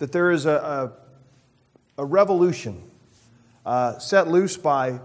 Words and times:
that 0.00 0.12
there 0.12 0.30
is 0.30 0.46
a, 0.46 0.94
a, 1.98 2.02
a 2.02 2.04
revolution 2.06 2.82
uh, 3.66 3.98
set 3.98 4.28
loose 4.28 4.56
by 4.56 4.98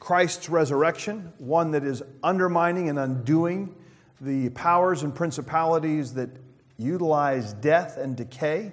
Christ's 0.00 0.48
resurrection, 0.48 1.32
one 1.38 1.70
that 1.70 1.84
is 1.84 2.02
undermining 2.24 2.88
and 2.88 2.98
undoing 2.98 3.72
the 4.20 4.50
powers 4.50 5.04
and 5.04 5.14
principalities 5.14 6.14
that 6.14 6.30
utilize 6.78 7.52
death 7.52 7.96
and 7.96 8.16
decay 8.16 8.72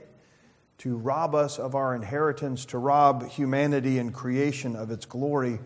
to 0.80 0.98
rob 0.98 1.36
us 1.36 1.60
of 1.60 1.76
our 1.76 1.94
inheritance, 1.96 2.66
to 2.66 2.80
rob 2.80 3.28
humanity 3.30 4.00
and 4.00 4.16
creation 4.16 4.76
of 4.76 4.90
its 4.90 5.06
glory. 5.06 5.60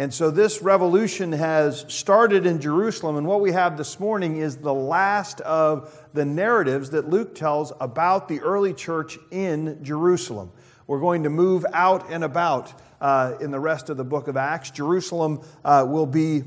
And 0.00 0.14
so 0.14 0.30
this 0.30 0.62
revolution 0.62 1.30
has 1.32 1.84
started 1.88 2.46
in 2.46 2.58
Jerusalem, 2.58 3.18
and 3.18 3.26
what 3.26 3.42
we 3.42 3.52
have 3.52 3.76
this 3.76 4.00
morning 4.00 4.38
is 4.38 4.56
the 4.56 4.72
last 4.72 5.42
of 5.42 5.94
the 6.14 6.24
narratives 6.24 6.88
that 6.92 7.10
Luke 7.10 7.34
tells 7.34 7.70
about 7.82 8.26
the 8.26 8.40
early 8.40 8.72
church 8.72 9.18
in 9.30 9.84
Jerusalem. 9.84 10.52
We're 10.86 11.00
going 11.00 11.24
to 11.24 11.28
move 11.28 11.66
out 11.74 12.06
and 12.08 12.24
about 12.24 12.72
uh, 12.98 13.34
in 13.42 13.50
the 13.50 13.60
rest 13.60 13.90
of 13.90 13.98
the 13.98 14.04
book 14.04 14.26
of 14.26 14.38
Acts. 14.38 14.70
Jerusalem 14.70 15.42
uh, 15.66 15.84
will 15.86 16.06
be 16.06 16.44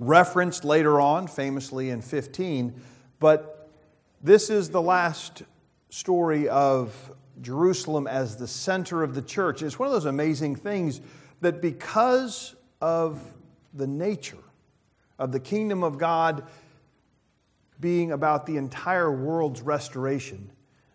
referenced 0.00 0.64
later 0.64 1.00
on, 1.00 1.28
famously 1.28 1.90
in 1.90 2.02
15, 2.02 2.74
but 3.20 3.70
this 4.24 4.50
is 4.50 4.70
the 4.70 4.82
last 4.82 5.44
story 5.88 6.48
of 6.48 7.14
Jerusalem 7.40 8.08
as 8.08 8.38
the 8.38 8.48
center 8.48 9.04
of 9.04 9.14
the 9.14 9.22
church. 9.22 9.62
It's 9.62 9.78
one 9.78 9.86
of 9.86 9.92
those 9.92 10.04
amazing 10.04 10.56
things 10.56 11.00
that 11.40 11.60
because 11.60 12.54
of 12.80 13.22
the 13.74 13.86
nature 13.86 14.36
of 15.18 15.32
the 15.32 15.40
kingdom 15.40 15.82
of 15.82 15.98
God 15.98 16.44
being 17.78 18.12
about 18.12 18.46
the 18.46 18.56
entire 18.56 19.10
world's 19.10 19.62
restoration, 19.62 20.50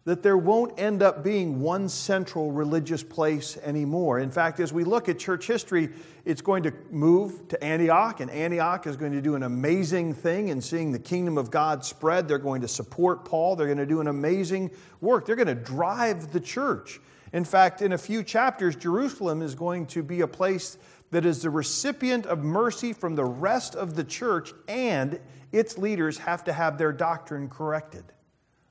that 0.06 0.22
there 0.22 0.38
won't 0.38 0.80
end 0.80 1.02
up 1.02 1.24
being 1.24 1.60
one 1.60 1.90
central 1.90 2.52
religious 2.52 3.02
place 3.02 3.58
anymore. 3.64 4.20
In 4.20 4.30
fact, 4.30 4.60
as 4.60 4.72
we 4.72 4.84
look 4.84 5.10
at 5.10 5.18
church 5.18 5.48
history, 5.48 5.90
it's 6.26 6.42
going 6.42 6.62
to 6.64 6.74
move 6.92 7.48
to 7.48 7.64
Antioch, 7.64 8.20
and 8.20 8.30
Antioch 8.30 8.86
is 8.86 8.98
going 8.98 9.14
to 9.14 9.22
do 9.22 9.34
an 9.34 9.42
amazing 9.42 10.14
thing 10.14 10.50
in 10.50 10.62
seeing 10.62 10.92
the 10.92 11.00
kingdom 11.00 11.40
of 11.40 11.50
God 11.50 11.84
spread. 11.84 12.28
They're 12.28 12.38
going 12.38 12.62
to 12.62 12.68
support 12.68 13.26
Paul, 13.26 13.56
they're 13.56 13.66
going 13.66 13.80
to 13.80 13.86
do 13.88 14.00
an 14.00 14.08
amazing 14.08 14.70
work, 15.02 15.26
they're 15.26 15.36
going 15.36 15.48
to 15.48 15.56
drive 15.56 16.32
the 16.32 16.40
church. 16.40 17.00
In 17.36 17.44
fact, 17.44 17.82
in 17.82 17.92
a 17.92 17.98
few 17.98 18.24
chapters, 18.24 18.78
Jerusalem 18.78 19.42
is 19.42 19.56
going 19.56 19.88
to 19.88 20.02
be 20.02 20.22
a 20.22 20.28
place 20.28 20.78
that 21.12 21.26
is 21.26 21.42
the 21.42 21.50
recipient 21.50 22.26
of 22.26 22.46
mercy 22.46 22.94
from 22.94 23.16
the 23.16 23.26
rest 23.26 23.76
of 23.76 23.98
the 23.98 24.06
church, 24.06 24.54
and 24.70 25.20
its 25.52 25.78
leaders 25.78 26.20
have 26.20 26.46
to 26.46 26.54
have 26.54 26.78
their 26.78 26.94
doctrine 26.94 27.50
corrected 27.50 28.06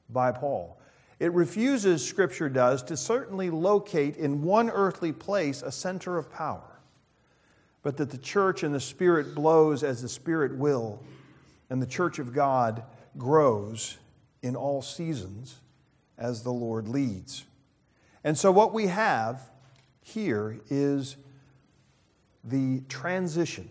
by 0.09 0.33
Paul. 0.33 0.81
It 1.21 1.35
refuses, 1.35 2.03
Scripture 2.09 2.49
does, 2.49 2.83
to 2.85 2.97
certainly 2.97 3.51
locate 3.51 4.17
in 4.17 4.41
one 4.41 4.71
earthly 4.71 5.13
place 5.13 5.61
a 5.61 5.71
center 5.71 6.17
of 6.17 6.33
power, 6.33 6.81
but 7.83 7.99
that 7.99 8.09
the 8.09 8.17
church 8.17 8.63
and 8.63 8.75
the 8.75 8.81
Spirit 8.81 9.35
blows 9.35 9.85
as 9.85 10.01
the 10.01 10.09
Spirit 10.09 10.57
will, 10.57 11.03
and 11.69 11.83
the 11.83 11.87
church 11.87 12.19
of 12.19 12.33
God 12.33 12.83
grows 13.19 13.99
in 14.41 14.57
all 14.57 14.81
seasons 14.81 15.61
as 16.17 16.45
the 16.45 16.53
Lord 16.53 16.89
leads. 16.89 17.45
And 18.25 18.39
so, 18.39 18.51
what 18.51 18.73
we 18.73 18.87
have 18.87 19.51
here 20.01 20.59
is 20.71 21.17
the 22.43 22.81
transition 22.89 23.69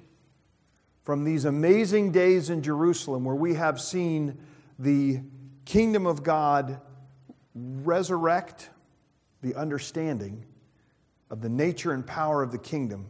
from 1.03 1.23
these 1.23 1.45
amazing 1.45 2.11
days 2.11 2.49
in 2.49 2.61
Jerusalem 2.61 3.25
where 3.25 3.35
we 3.35 3.55
have 3.55 3.81
seen 3.81 4.37
the 4.79 5.21
kingdom 5.65 6.05
of 6.05 6.23
God 6.23 6.79
resurrect 7.55 8.69
the 9.41 9.55
understanding 9.55 10.45
of 11.29 11.41
the 11.41 11.49
nature 11.49 11.91
and 11.91 12.05
power 12.05 12.41
of 12.41 12.51
the 12.51 12.57
kingdom, 12.57 13.07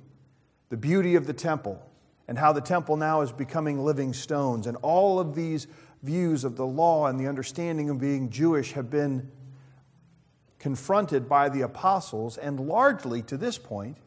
the 0.69 0.77
beauty 0.77 1.15
of 1.15 1.27
the 1.27 1.33
temple, 1.33 1.81
and 2.27 2.37
how 2.37 2.53
the 2.53 2.61
temple 2.61 2.95
now 2.97 3.21
is 3.21 3.31
becoming 3.31 3.83
living 3.83 4.13
stones. 4.13 4.65
And 4.65 4.77
all 4.77 5.19
of 5.19 5.35
these 5.35 5.67
views 6.01 6.43
of 6.43 6.55
the 6.55 6.65
law 6.65 7.07
and 7.07 7.19
the 7.19 7.27
understanding 7.27 7.89
of 7.89 7.99
being 7.99 8.29
Jewish 8.29 8.71
have 8.73 8.89
been 8.89 9.29
confronted 10.63 11.27
by 11.27 11.49
the 11.49 11.59
apostles 11.59 12.37
and 12.37 12.57
largely 12.57 13.21
to 13.21 13.35
this 13.35 13.57
point 13.57 13.97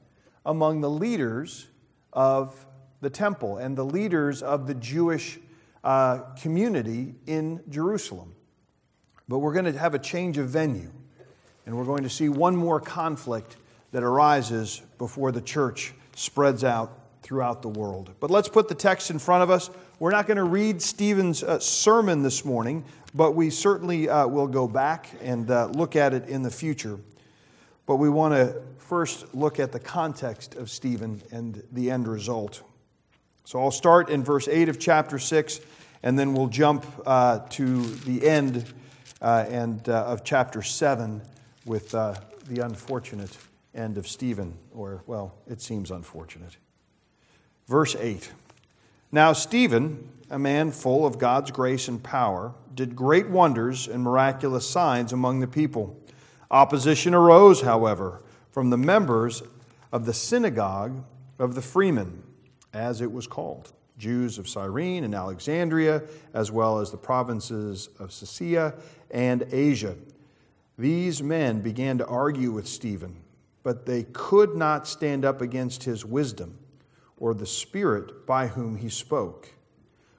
among 0.46 0.80
the 0.80 0.88
leaders 0.88 1.66
of 2.14 2.64
the 3.02 3.10
temple 3.10 3.58
and 3.58 3.76
the 3.76 3.84
leaders 3.84 4.42
of 4.42 4.66
the 4.66 4.72
Jewish 4.72 5.38
uh, 5.84 6.20
community 6.40 7.14
in 7.26 7.62
Jerusalem. 7.68 8.34
But 9.28 9.40
we're 9.40 9.52
going 9.52 9.66
to 9.66 9.78
have 9.78 9.92
a 9.92 9.98
change 9.98 10.38
of 10.38 10.48
venue, 10.48 10.90
and 11.66 11.76
we're 11.76 11.84
going 11.84 12.04
to 12.04 12.08
see 12.08 12.30
one 12.30 12.56
more 12.56 12.80
conflict 12.80 13.58
that 13.92 14.02
arises 14.02 14.80
before 14.96 15.32
the 15.32 15.42
church 15.42 15.92
spreads 16.14 16.64
out 16.64 16.98
throughout 17.20 17.60
the 17.60 17.68
world. 17.68 18.14
But 18.18 18.30
let's 18.30 18.48
put 18.48 18.68
the 18.68 18.74
text 18.74 19.10
in 19.10 19.18
front 19.18 19.42
of 19.42 19.50
us. 19.50 19.68
We're 19.98 20.10
not 20.10 20.26
going 20.26 20.36
to 20.36 20.44
read 20.44 20.82
Stephen's 20.82 21.42
uh, 21.42 21.58
sermon 21.58 22.22
this 22.22 22.44
morning, 22.44 22.84
but 23.14 23.34
we 23.34 23.48
certainly 23.48 24.10
uh, 24.10 24.26
will 24.26 24.46
go 24.46 24.68
back 24.68 25.08
and 25.22 25.50
uh, 25.50 25.68
look 25.68 25.96
at 25.96 26.12
it 26.12 26.28
in 26.28 26.42
the 26.42 26.50
future. 26.50 26.98
But 27.86 27.96
we 27.96 28.10
want 28.10 28.34
to 28.34 28.60
first 28.76 29.34
look 29.34 29.58
at 29.58 29.72
the 29.72 29.80
context 29.80 30.54
of 30.54 30.68
Stephen 30.68 31.22
and 31.32 31.62
the 31.72 31.90
end 31.90 32.08
result. 32.08 32.62
So 33.44 33.58
I'll 33.58 33.70
start 33.70 34.10
in 34.10 34.22
verse 34.22 34.48
8 34.48 34.68
of 34.68 34.78
chapter 34.78 35.18
6, 35.18 35.60
and 36.02 36.18
then 36.18 36.34
we'll 36.34 36.48
jump 36.48 36.84
uh, 37.06 37.38
to 37.50 37.80
the 37.80 38.28
end 38.28 38.70
uh, 39.22 39.46
and 39.48 39.88
uh, 39.88 40.04
of 40.04 40.24
chapter 40.24 40.60
7 40.60 41.22
with 41.64 41.92
the 41.92 42.18
unfortunate 42.60 43.34
end 43.74 43.96
of 43.96 44.06
Stephen, 44.06 44.58
or, 44.74 45.02
well, 45.06 45.36
it 45.46 45.62
seems 45.62 45.90
unfortunate. 45.90 46.58
Verse 47.66 47.96
8 47.96 48.30
Now, 49.16 49.32
Stephen, 49.32 50.10
a 50.28 50.38
man 50.38 50.70
full 50.72 51.06
of 51.06 51.16
God's 51.18 51.50
grace 51.50 51.88
and 51.88 52.02
power, 52.02 52.52
did 52.74 52.94
great 52.94 53.30
wonders 53.30 53.88
and 53.88 54.02
miraculous 54.02 54.68
signs 54.68 55.10
among 55.10 55.40
the 55.40 55.46
people. 55.46 55.98
Opposition 56.50 57.14
arose, 57.14 57.62
however, 57.62 58.20
from 58.50 58.68
the 58.68 58.76
members 58.76 59.42
of 59.90 60.04
the 60.04 60.12
synagogue 60.12 61.02
of 61.38 61.54
the 61.54 61.62
freemen, 61.62 62.24
as 62.74 63.00
it 63.00 63.10
was 63.10 63.26
called. 63.26 63.72
Jews 63.96 64.36
of 64.36 64.50
Cyrene 64.50 65.02
and 65.02 65.14
Alexandria, 65.14 66.02
as 66.34 66.52
well 66.52 66.78
as 66.78 66.90
the 66.90 66.98
provinces 66.98 67.88
of 67.98 68.12
Cilicia 68.12 68.74
and 69.10 69.46
Asia. 69.50 69.96
These 70.76 71.22
men 71.22 71.62
began 71.62 71.96
to 71.96 72.06
argue 72.06 72.50
with 72.50 72.68
Stephen, 72.68 73.16
but 73.62 73.86
they 73.86 74.02
could 74.12 74.56
not 74.56 74.86
stand 74.86 75.24
up 75.24 75.40
against 75.40 75.84
his 75.84 76.04
wisdom 76.04 76.58
or 77.18 77.34
the 77.34 77.46
spirit 77.46 78.26
by 78.26 78.48
whom 78.48 78.76
he 78.76 78.88
spoke. 78.88 79.50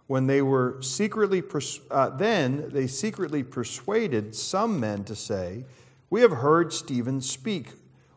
When 0.08 0.28
they 0.28 0.42
were 0.42 0.82
secretly, 0.82 1.44
uh, 1.92 2.10
then 2.12 2.70
they 2.70 2.88
secretly 2.88 3.44
persuaded 3.44 4.36
some 4.36 4.80
men 4.80 5.04
to 5.06 5.16
say, 5.16 5.66
We 6.10 6.22
have 6.22 6.32
heard 6.32 6.72
Stephen 6.72 7.22
speak 7.22 7.74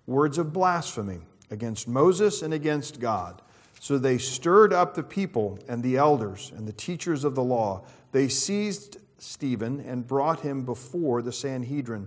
words 0.07 0.39
of 0.39 0.53
blasphemy 0.53 1.21
against 1.51 1.89
Moses 1.89 2.43
and 2.43 2.55
against 2.55 3.01
God. 3.01 3.43
So 3.81 3.99
they 3.99 4.19
stirred 4.19 4.73
up 4.73 4.95
the 4.95 5.03
people 5.03 5.59
and 5.67 5.83
the 5.83 5.97
elders 5.97 6.53
and 6.55 6.69
the 6.69 6.73
teachers 6.73 7.25
of 7.25 7.35
the 7.35 7.43
law. 7.43 7.83
They 8.13 8.29
seized 8.29 8.99
Stephen 9.19 9.81
and 9.81 10.07
brought 10.07 10.41
him 10.41 10.65
before 10.65 11.23
the 11.23 11.33
Sanhedrin. 11.33 12.07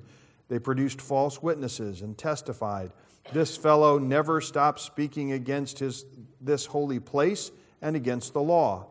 They 0.50 0.60
produced 0.60 1.02
false 1.02 1.42
witnesses 1.42 2.02
and 2.02 2.18
testified, 2.18 2.92
This 3.32 3.58
fellow 3.58 3.98
never 3.98 4.40
stopped 4.40 4.82
speaking 4.82 5.32
against 5.32 5.80
his, 5.80 6.06
this 6.46 6.66
holy 6.66 7.00
place 7.00 7.52
and 7.82 7.96
against 7.96 8.34
the 8.34 8.42
law. 8.42 8.88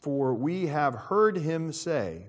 For 0.00 0.34
we 0.34 0.66
have 0.66 0.94
heard 0.94 1.38
him 1.38 1.72
say 1.72 2.26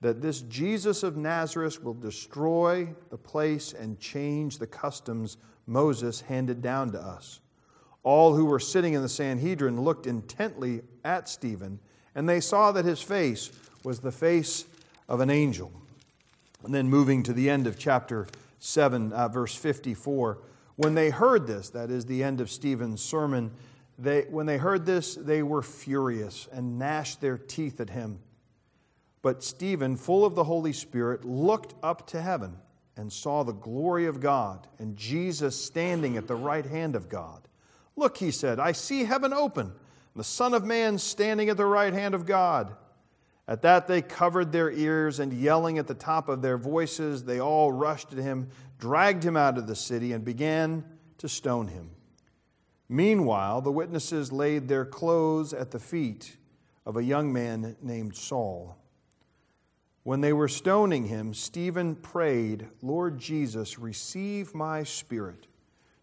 that 0.00 0.22
this 0.22 0.40
Jesus 0.42 1.02
of 1.02 1.16
Nazareth 1.16 1.82
will 1.82 1.94
destroy 1.94 2.88
the 3.10 3.18
place 3.18 3.72
and 3.72 3.98
change 3.98 4.58
the 4.58 4.66
customs 4.66 5.36
Moses 5.66 6.22
handed 6.22 6.62
down 6.62 6.92
to 6.92 7.00
us. 7.00 7.40
All 8.02 8.34
who 8.34 8.46
were 8.46 8.60
sitting 8.60 8.94
in 8.94 9.02
the 9.02 9.08
Sanhedrin 9.08 9.82
looked 9.82 10.06
intently 10.06 10.82
at 11.04 11.28
Stephen, 11.28 11.80
and 12.14 12.28
they 12.28 12.40
saw 12.40 12.72
that 12.72 12.84
his 12.84 13.02
face 13.02 13.50
was 13.84 14.00
the 14.00 14.12
face 14.12 14.64
of 15.08 15.20
an 15.20 15.30
angel. 15.30 15.70
And 16.64 16.74
then 16.74 16.88
moving 16.88 17.22
to 17.24 17.32
the 17.32 17.50
end 17.50 17.66
of 17.66 17.78
chapter 17.78 18.26
7, 18.58 19.12
uh, 19.12 19.28
verse 19.28 19.54
54, 19.54 20.38
when 20.80 20.94
they 20.94 21.10
heard 21.10 21.46
this, 21.46 21.68
that 21.70 21.90
is 21.90 22.06
the 22.06 22.22
end 22.22 22.40
of 22.40 22.50
Stephen's 22.50 23.02
sermon, 23.02 23.50
they, 23.98 24.22
when 24.30 24.46
they 24.46 24.56
heard 24.56 24.86
this, 24.86 25.14
they 25.14 25.42
were 25.42 25.60
furious 25.60 26.48
and 26.50 26.78
gnashed 26.78 27.20
their 27.20 27.36
teeth 27.36 27.80
at 27.80 27.90
him. 27.90 28.18
But 29.20 29.44
Stephen, 29.44 29.96
full 29.96 30.24
of 30.24 30.34
the 30.34 30.44
Holy 30.44 30.72
Spirit, 30.72 31.22
looked 31.22 31.74
up 31.82 32.06
to 32.08 32.22
heaven 32.22 32.56
and 32.96 33.12
saw 33.12 33.42
the 33.42 33.52
glory 33.52 34.06
of 34.06 34.20
God 34.20 34.68
and 34.78 34.96
Jesus 34.96 35.62
standing 35.62 36.16
at 36.16 36.26
the 36.26 36.34
right 36.34 36.64
hand 36.64 36.96
of 36.96 37.10
God. 37.10 37.46
Look, 37.94 38.16
he 38.16 38.30
said, 38.30 38.58
I 38.58 38.72
see 38.72 39.04
heaven 39.04 39.34
open, 39.34 39.66
and 39.66 39.74
the 40.16 40.24
Son 40.24 40.54
of 40.54 40.64
Man 40.64 40.96
standing 40.96 41.50
at 41.50 41.58
the 41.58 41.66
right 41.66 41.92
hand 41.92 42.14
of 42.14 42.24
God. 42.24 42.74
At 43.46 43.60
that, 43.62 43.86
they 43.86 44.00
covered 44.00 44.50
their 44.50 44.70
ears, 44.70 45.18
and 45.18 45.30
yelling 45.30 45.76
at 45.76 45.88
the 45.88 45.94
top 45.94 46.30
of 46.30 46.40
their 46.40 46.56
voices, 46.56 47.24
they 47.24 47.38
all 47.38 47.70
rushed 47.70 48.12
at 48.14 48.18
him, 48.18 48.48
dragged 48.80 49.22
him 49.22 49.36
out 49.36 49.58
of 49.58 49.66
the 49.66 49.76
city, 49.76 50.12
and 50.12 50.24
began 50.24 50.84
to 51.18 51.28
stone 51.28 51.68
him. 51.68 51.90
Meanwhile, 52.88 53.60
the 53.60 53.70
witnesses 53.70 54.32
laid 54.32 54.66
their 54.66 54.84
clothes 54.84 55.52
at 55.52 55.70
the 55.70 55.78
feet 55.78 56.36
of 56.84 56.96
a 56.96 57.04
young 57.04 57.32
man 57.32 57.76
named 57.80 58.16
Saul. 58.16 58.76
When 60.02 60.22
they 60.22 60.32
were 60.32 60.48
stoning 60.48 61.06
him, 61.06 61.34
Stephen 61.34 61.94
prayed, 61.94 62.66
Lord 62.82 63.18
Jesus, 63.18 63.78
receive 63.78 64.54
my 64.54 64.82
spirit. 64.82 65.46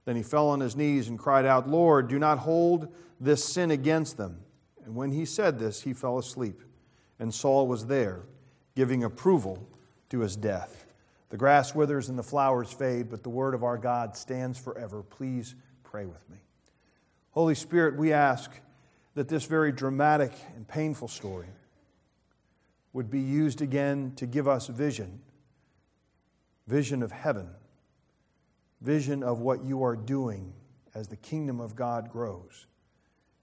Then 0.05 0.15
he 0.15 0.23
fell 0.23 0.47
on 0.47 0.61
his 0.61 0.75
knees 0.75 1.09
and 1.09 1.19
cried 1.19 1.45
out, 1.45 1.67
Lord, 1.67 2.07
do 2.07 2.19
not 2.19 2.37
hold 2.37 2.93
this 3.19 3.43
sin 3.43 3.71
against 3.71 4.15
them. 4.15 4.39
And 4.85 4.95
when 4.95 5.11
he 5.11 5.25
said 5.25 5.59
this, 5.59 5.81
he 5.81 5.91
fell 5.93 6.17
asleep 6.17 6.61
and 7.19 7.33
Saul 7.33 7.67
was 7.67 7.87
there, 7.87 8.23
giving 8.75 9.03
approval 9.03 9.67
to 10.09 10.19
his 10.19 10.35
death. 10.35 10.86
The 11.29 11.37
grass 11.37 11.75
withers 11.75 12.09
and 12.09 12.17
the 12.17 12.23
flowers 12.23 12.71
fade, 12.71 13.09
but 13.09 13.23
the 13.23 13.29
word 13.29 13.53
of 13.53 13.63
our 13.63 13.77
God 13.77 14.15
stands 14.15 14.57
forever. 14.57 15.03
Please 15.03 15.55
pray 15.83 16.05
with 16.05 16.29
me. 16.29 16.37
Holy 17.31 17.55
Spirit, 17.55 17.97
we 17.97 18.13
ask 18.13 18.51
that 19.15 19.27
this 19.27 19.45
very 19.45 19.71
dramatic 19.71 20.31
and 20.55 20.67
painful 20.67 21.07
story 21.07 21.49
would 22.93 23.09
be 23.09 23.19
used 23.19 23.61
again 23.61 24.13
to 24.15 24.25
give 24.25 24.47
us 24.47 24.67
vision 24.67 25.21
vision 26.67 27.01
of 27.01 27.11
heaven, 27.11 27.47
vision 28.81 29.23
of 29.23 29.39
what 29.39 29.63
you 29.63 29.83
are 29.83 29.95
doing 29.95 30.53
as 30.93 31.07
the 31.07 31.15
kingdom 31.15 31.59
of 31.61 31.75
God 31.75 32.09
grows. 32.11 32.67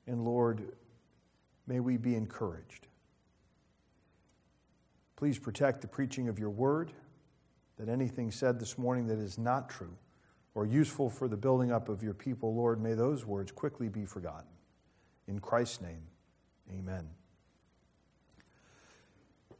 And 0.07 0.25
Lord, 0.25 0.73
may 1.67 1.81
we 1.81 1.97
be 1.97 2.15
encouraged. 2.15 2.87
Please 5.17 5.39
protect 5.39 5.81
the 5.81 5.89
preaching 5.89 6.29
of 6.29 6.39
your 6.39 6.51
word, 6.51 6.93
that 7.79 7.89
anything 7.89 8.31
said 8.31 8.59
this 8.61 8.79
morning 8.79 9.07
that 9.09 9.19
is 9.19 9.39
not 9.39 9.69
true 9.69 9.97
or 10.55 10.67
useful 10.67 11.11
for 11.11 11.27
the 11.27 11.37
building 11.37 11.73
up 11.73 11.89
of 11.89 12.03
your 12.03 12.15
people, 12.15 12.55
Lord, 12.55 12.81
may 12.81 12.95
those 12.95 13.27
words 13.27 13.51
quickly 13.51 13.89
be 13.89 14.05
forgotten. 14.05 14.49
In 15.27 15.41
Christ's 15.41 15.81
name, 15.81 16.03
amen. 16.71 17.09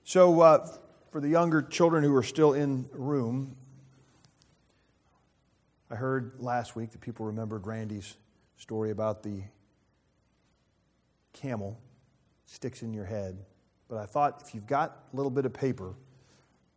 So, 0.05 0.41
uh, 0.41 0.69
for 1.11 1.21
the 1.21 1.29
younger 1.29 1.63
children 1.63 2.05
who 2.05 2.15
are 2.15 2.23
still 2.23 2.53
in 2.53 2.89
room, 2.93 3.57
I 5.91 5.97
heard 5.97 6.35
last 6.39 6.77
week 6.77 6.91
that 6.91 7.01
people 7.01 7.27
remembered 7.27 7.67
Randy's 7.67 8.17
story 8.57 8.91
about 8.91 9.23
the 9.23 9.43
camel 11.33 11.81
sticks 12.47 12.83
in 12.83 12.93
your 12.93 13.05
head 13.07 13.39
but 13.89 13.99
I 13.99 14.07
thought 14.07 14.43
if 14.45 14.55
you've 14.55 14.67
got 14.67 15.05
a 15.13 15.17
little 15.17 15.31
bit 15.31 15.45
of 15.45 15.53
paper, 15.53 15.95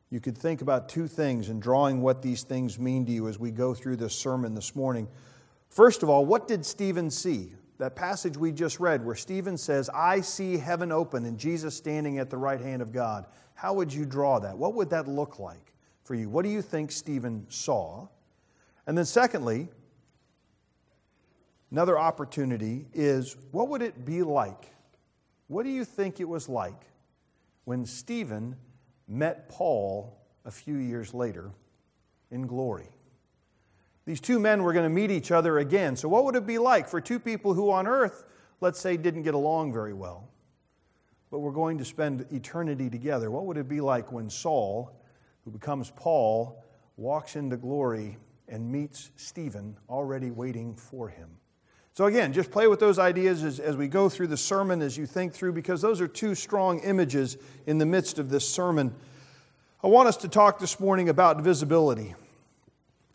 you 0.09 0.19
could 0.19 0.37
think 0.37 0.61
about 0.61 0.87
two 0.87 1.07
things 1.07 1.49
and 1.49 1.61
drawing 1.61 2.01
what 2.01 2.21
these 2.21 2.43
things 2.43 2.79
mean 2.79 3.05
to 3.05 3.11
you 3.11 3.27
as 3.27 3.37
we 3.37 3.51
go 3.51 3.73
through 3.73 3.97
this 3.97 4.15
sermon 4.15 4.55
this 4.55 4.75
morning. 4.75 5.07
First 5.69 6.01
of 6.01 6.09
all, 6.09 6.25
what 6.25 6.47
did 6.47 6.65
Stephen 6.65 7.11
see? 7.11 7.53
That 7.77 7.95
passage 7.95 8.37
we 8.37 8.51
just 8.51 8.79
read, 8.79 9.05
where 9.05 9.15
Stephen 9.15 9.57
says, 9.57 9.89
I 9.93 10.21
see 10.21 10.57
heaven 10.57 10.91
open 10.91 11.25
and 11.25 11.37
Jesus 11.37 11.75
standing 11.75 12.17
at 12.17 12.29
the 12.29 12.37
right 12.37 12.59
hand 12.59 12.81
of 12.81 12.91
God. 12.91 13.27
How 13.53 13.73
would 13.73 13.93
you 13.93 14.05
draw 14.05 14.39
that? 14.39 14.57
What 14.57 14.73
would 14.73 14.89
that 14.89 15.07
look 15.07 15.37
like 15.39 15.73
for 16.03 16.15
you? 16.15 16.29
What 16.29 16.43
do 16.43 16.49
you 16.49 16.61
think 16.61 16.91
Stephen 16.91 17.45
saw? 17.49 18.07
And 18.87 18.97
then, 18.97 19.05
secondly, 19.05 19.67
another 21.69 21.99
opportunity 21.99 22.87
is 22.93 23.35
what 23.51 23.67
would 23.69 23.83
it 23.83 24.05
be 24.05 24.23
like? 24.23 24.73
What 25.47 25.63
do 25.63 25.69
you 25.69 25.85
think 25.85 26.19
it 26.19 26.27
was 26.27 26.49
like 26.49 26.87
when 27.65 27.85
Stephen 27.85 28.55
met 29.07 29.49
Paul 29.49 30.17
a 30.45 30.51
few 30.51 30.77
years 30.77 31.13
later 31.13 31.51
in 32.31 32.47
glory. 32.47 32.89
These 34.05 34.21
two 34.21 34.39
men 34.39 34.63
were 34.63 34.73
going 34.73 34.85
to 34.85 34.89
meet 34.89 35.11
each 35.11 35.31
other 35.31 35.59
again. 35.59 35.95
So, 35.95 36.07
what 36.07 36.23
would 36.25 36.35
it 36.35 36.47
be 36.47 36.57
like 36.57 36.87
for 36.87 37.01
two 37.01 37.19
people 37.19 37.53
who 37.53 37.71
on 37.71 37.87
earth, 37.87 38.23
let's 38.61 38.79
say, 38.79 38.95
didn't 38.95 39.23
get 39.23 39.33
along 39.33 39.73
very 39.73 39.93
well, 39.93 40.29
but 41.29 41.39
were 41.39 41.51
going 41.51 41.77
to 41.79 41.85
spend 41.85 42.25
eternity 42.31 42.89
together? 42.89 43.29
What 43.29 43.45
would 43.45 43.57
it 43.57 43.67
be 43.67 43.81
like 43.81 44.11
when 44.11 44.29
Saul, 44.29 44.97
who 45.43 45.51
becomes 45.51 45.91
Paul, 45.91 46.63
walks 46.95 47.35
into 47.35 47.57
glory 47.57 48.17
and 48.47 48.71
meets 48.71 49.11
Stephen 49.17 49.75
already 49.89 50.31
waiting 50.31 50.73
for 50.75 51.09
him? 51.09 51.29
So, 51.97 52.05
again, 52.05 52.31
just 52.31 52.51
play 52.51 52.67
with 52.67 52.79
those 52.79 52.99
ideas 52.99 53.43
as, 53.43 53.59
as 53.59 53.75
we 53.75 53.87
go 53.87 54.07
through 54.07 54.27
the 54.27 54.37
sermon, 54.37 54.83
as 54.83 54.99
you 54.99 55.07
think 55.07 55.33
through, 55.33 55.53
because 55.53 55.81
those 55.81 55.99
are 55.99 56.07
two 56.07 56.35
strong 56.35 56.79
images 56.81 57.37
in 57.65 57.79
the 57.79 57.87
midst 57.87 58.19
of 58.19 58.29
this 58.29 58.47
sermon. 58.47 58.93
I 59.83 59.87
want 59.87 60.07
us 60.07 60.15
to 60.17 60.27
talk 60.27 60.59
this 60.59 60.79
morning 60.79 61.09
about 61.09 61.41
visibility 61.41 62.13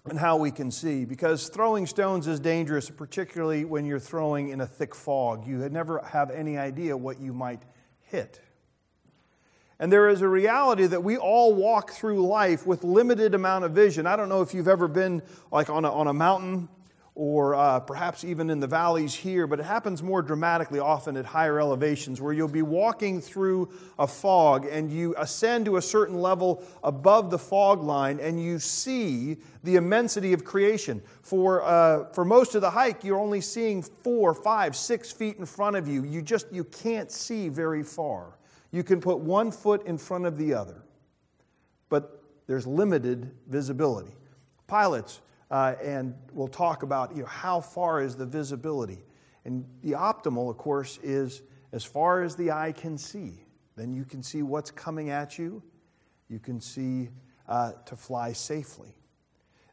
and 0.07 0.19
how 0.19 0.37
we 0.37 0.51
can 0.51 0.73
see, 0.73 1.05
because 1.05 1.49
throwing 1.49 1.87
stones 1.87 2.27
is 2.27 2.41
dangerous, 2.41 2.91
particularly 2.91 3.65
when 3.65 3.85
you're 3.85 4.01
throwing 4.01 4.49
in 4.49 4.61
a 4.61 4.67
thick 4.67 4.97
fog. 4.97 5.47
You 5.47 5.59
never 5.69 6.01
have 6.01 6.33
any 6.33 6.59
idea 6.59 6.97
what 6.97 7.21
you 7.21 7.33
might 7.33 7.63
hit. 8.11 8.41
And 9.79 9.93
there 9.93 10.09
is 10.09 10.23
a 10.23 10.29
reality 10.29 10.87
that 10.87 11.05
we 11.05 11.17
all 11.17 11.55
walk 11.55 11.93
through 11.93 12.27
life 12.27 12.67
with 12.67 12.83
limited 12.83 13.37
amount 13.37 13.65
of 13.65 13.71
vision. 13.71 14.09
I 14.09 14.17
don't 14.17 14.29
know 14.29 14.43
if 14.43 14.53
you've 14.53 14.67
ever 14.67 14.89
been 14.89 15.23
like 15.53 15.71
on 15.71 15.85
a, 15.85 15.93
on 15.93 16.09
a 16.09 16.13
mountain 16.13 16.69
or 17.15 17.55
uh, 17.55 17.79
perhaps 17.81 18.25
even 18.25 18.49
in 18.49 18.59
the 18.59 18.67
valleys 18.67 19.15
here, 19.15 19.47
but 19.47 19.61
it 19.61 19.65
happens 19.65 20.03
more 20.03 20.23
dramatically 20.23 20.79
often 20.79 21.15
at 21.19 21.27
higher 21.27 21.61
elevations 21.61 22.23
where 22.23 22.33
you'll 22.33 22.49
be 22.49 22.63
walking 22.63 23.21
through 23.21 23.71
a 23.99 24.07
fog 24.07 24.65
and 24.65 24.91
you 24.91 25.15
ascend 25.19 25.67
to 25.67 25.77
a 25.77 25.83
certain 25.83 26.23
level 26.23 26.65
above 26.83 27.31
the 27.31 27.39
fog 27.39 27.83
line 27.83 28.19
and 28.19 28.43
you 28.43 28.59
see 28.59 29.37
the 29.63 29.77
immensity 29.77 30.33
of 30.33 30.43
creation. 30.43 31.03
For, 31.21 31.63
uh, 31.63 32.07
for 32.15 32.25
most 32.25 32.55
of 32.55 32.63
the 32.63 32.71
hike, 32.71 33.05
you're 33.05 33.21
only 33.21 33.43
seeing 33.43 33.83
four, 33.83 34.33
five, 34.33 34.75
six 34.75 35.13
feet 35.13 35.37
in 35.37 35.45
front 35.45 35.77
of 35.77 35.87
you. 35.87 36.05
You 36.05 36.23
just 36.23 36.51
you 36.51 36.65
can't 36.65 37.11
see 37.11 37.51
very 37.51 37.83
far. 37.83 38.39
You 38.71 38.83
can 38.83 39.03
put 39.03 39.19
one 39.19 39.51
foot 39.51 39.87
in 39.87 39.99
front 39.99 40.25
of 40.25 40.39
the 40.39 40.55
other, 40.55 40.83
but 41.91 42.23
there's 42.47 42.67
limited 42.67 43.31
visibility. 43.49 44.15
Pilots 44.67 45.21
uh, 45.53 45.75
and 45.83 46.15
we'll 46.33 46.49
talk 46.49 46.83
about 46.83 47.15
you 47.15 47.23
know, 47.23 47.29
how 47.29 47.61
far 47.61 48.01
is 48.01 48.17
the 48.17 48.25
visibility. 48.25 49.05
And 49.45 49.67
the 49.83 49.93
optimal, 49.93 50.51
of 50.51 50.57
course, 50.57 50.99
is 51.03 51.43
as 51.73 51.85
far 51.85 52.23
as 52.23 52.35
the 52.35 52.51
eye 52.51 52.73
can 52.73 52.97
see. 52.97 53.45
Then 53.77 53.93
you 53.93 54.07
can 54.07 54.23
see 54.23 54.43
what's 54.43 54.71
coming 54.71 55.11
at 55.11 55.39
you, 55.39 55.63
you 56.29 56.39
can 56.39 56.61
see 56.61 57.11
uh, 57.47 57.73
to 57.85 57.97
fly 57.97 58.33
safely. 58.33 58.95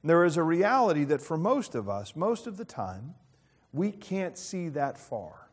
And 0.01 0.09
there 0.09 0.25
is 0.25 0.35
a 0.35 0.43
reality 0.43 1.05
that 1.05 1.21
for 1.21 1.37
most 1.37 1.75
of 1.75 1.87
us, 1.87 2.13
most 2.13 2.45
of 2.45 2.57
the 2.57 2.65
time, 2.65 3.15
we 3.71 3.91
can't 3.91 4.37
see 4.37 4.67
that 4.69 4.97
far. 4.97 5.49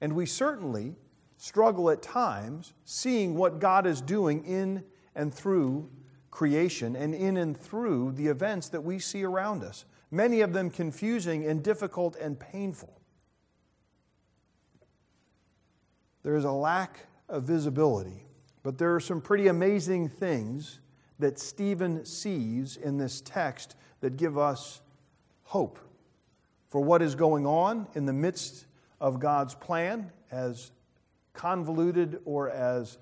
And 0.00 0.14
we 0.14 0.26
certainly 0.26 0.96
struggle 1.36 1.90
at 1.90 2.02
times 2.02 2.72
seeing 2.84 3.36
what 3.36 3.60
God 3.60 3.86
is 3.86 4.00
doing 4.00 4.44
in 4.44 4.82
and 5.14 5.32
through 5.32 5.90
creation 6.36 6.94
and 6.94 7.14
in 7.14 7.38
and 7.38 7.58
through 7.58 8.12
the 8.12 8.26
events 8.26 8.68
that 8.68 8.82
we 8.82 8.98
see 8.98 9.24
around 9.24 9.64
us, 9.64 9.86
many 10.10 10.42
of 10.42 10.52
them 10.52 10.68
confusing 10.68 11.46
and 11.46 11.64
difficult 11.64 12.14
and 12.16 12.38
painful. 12.38 13.00
There 16.22 16.36
is 16.36 16.44
a 16.44 16.52
lack 16.52 17.06
of 17.26 17.44
visibility, 17.44 18.26
but 18.62 18.76
there 18.76 18.94
are 18.94 19.00
some 19.00 19.22
pretty 19.22 19.48
amazing 19.48 20.10
things 20.10 20.80
that 21.18 21.38
Stephen 21.38 22.04
sees 22.04 22.76
in 22.76 22.98
this 22.98 23.22
text 23.22 23.74
that 24.00 24.18
give 24.18 24.36
us 24.36 24.82
hope 25.44 25.78
for 26.68 26.82
what 26.82 27.00
is 27.00 27.14
going 27.14 27.46
on 27.46 27.86
in 27.94 28.04
the 28.04 28.12
midst 28.12 28.66
of 29.00 29.20
God's 29.20 29.54
plan, 29.54 30.12
as 30.30 30.70
convoluted 31.32 32.20
or 32.26 32.50
as 32.50 32.98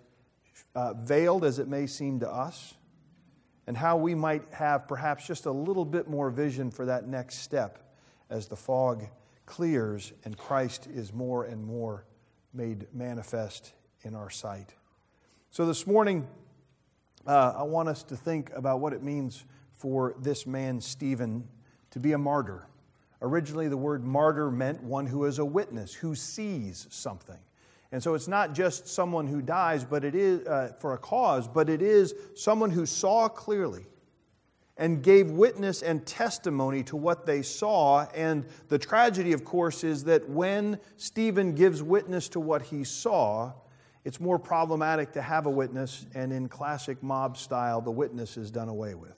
uh, 0.76 0.94
veiled 0.94 1.44
as 1.44 1.58
it 1.58 1.66
may 1.66 1.88
seem 1.88 2.20
to 2.20 2.30
us 2.30 2.74
and 3.66 3.76
how 3.76 3.96
we 3.96 4.14
might 4.14 4.42
have 4.52 4.86
perhaps 4.86 5.26
just 5.26 5.46
a 5.46 5.50
little 5.50 5.84
bit 5.84 6.08
more 6.08 6.30
vision 6.30 6.70
for 6.70 6.86
that 6.86 7.06
next 7.06 7.38
step 7.38 7.78
as 8.30 8.48
the 8.48 8.56
fog 8.56 9.06
clears 9.46 10.12
and 10.24 10.36
Christ 10.36 10.86
is 10.86 11.12
more 11.12 11.44
and 11.44 11.64
more 11.64 12.04
made 12.52 12.86
manifest 12.92 13.72
in 14.02 14.14
our 14.14 14.30
sight. 14.30 14.74
So 15.50 15.66
this 15.66 15.86
morning, 15.86 16.26
uh, 17.26 17.54
I 17.56 17.62
want 17.62 17.88
us 17.88 18.02
to 18.04 18.16
think 18.16 18.50
about 18.54 18.80
what 18.80 18.92
it 18.92 19.02
means 19.02 19.44
for 19.72 20.14
this 20.18 20.46
man, 20.46 20.80
Stephen, 20.80 21.48
to 21.90 22.00
be 22.00 22.12
a 22.12 22.18
martyr. 22.18 22.66
Originally, 23.22 23.68
the 23.68 23.76
word 23.76 24.04
martyr 24.04 24.50
meant 24.50 24.82
one 24.82 25.06
who 25.06 25.24
is 25.24 25.38
a 25.38 25.44
witness, 25.44 25.94
who 25.94 26.14
sees 26.14 26.86
something. 26.90 27.38
And 27.94 28.02
so 28.02 28.14
it's 28.14 28.26
not 28.26 28.54
just 28.54 28.88
someone 28.88 29.28
who 29.28 29.40
dies 29.40 29.84
but 29.84 30.02
it 30.02 30.16
is, 30.16 30.44
uh, 30.48 30.72
for 30.80 30.94
a 30.94 30.98
cause, 30.98 31.46
but 31.46 31.70
it 31.70 31.80
is 31.80 32.12
someone 32.34 32.72
who 32.72 32.86
saw 32.86 33.28
clearly 33.28 33.86
and 34.76 35.00
gave 35.00 35.30
witness 35.30 35.80
and 35.80 36.04
testimony 36.04 36.82
to 36.82 36.96
what 36.96 37.24
they 37.24 37.40
saw. 37.40 38.08
And 38.12 38.46
the 38.66 38.80
tragedy, 38.80 39.32
of 39.32 39.44
course, 39.44 39.84
is 39.84 40.02
that 40.04 40.28
when 40.28 40.80
Stephen 40.96 41.54
gives 41.54 41.84
witness 41.84 42.28
to 42.30 42.40
what 42.40 42.62
he 42.62 42.82
saw, 42.82 43.52
it's 44.02 44.18
more 44.18 44.40
problematic 44.40 45.12
to 45.12 45.22
have 45.22 45.46
a 45.46 45.50
witness, 45.50 46.04
and 46.16 46.32
in 46.32 46.48
classic 46.48 47.00
mob 47.00 47.36
style, 47.36 47.80
the 47.80 47.92
witness 47.92 48.36
is 48.36 48.50
done 48.50 48.68
away 48.68 48.96
with 48.96 49.16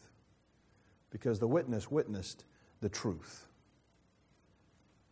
because 1.08 1.38
the 1.38 1.48
witness 1.48 1.90
witnessed 1.90 2.44
the 2.82 2.90
truth. 2.90 3.46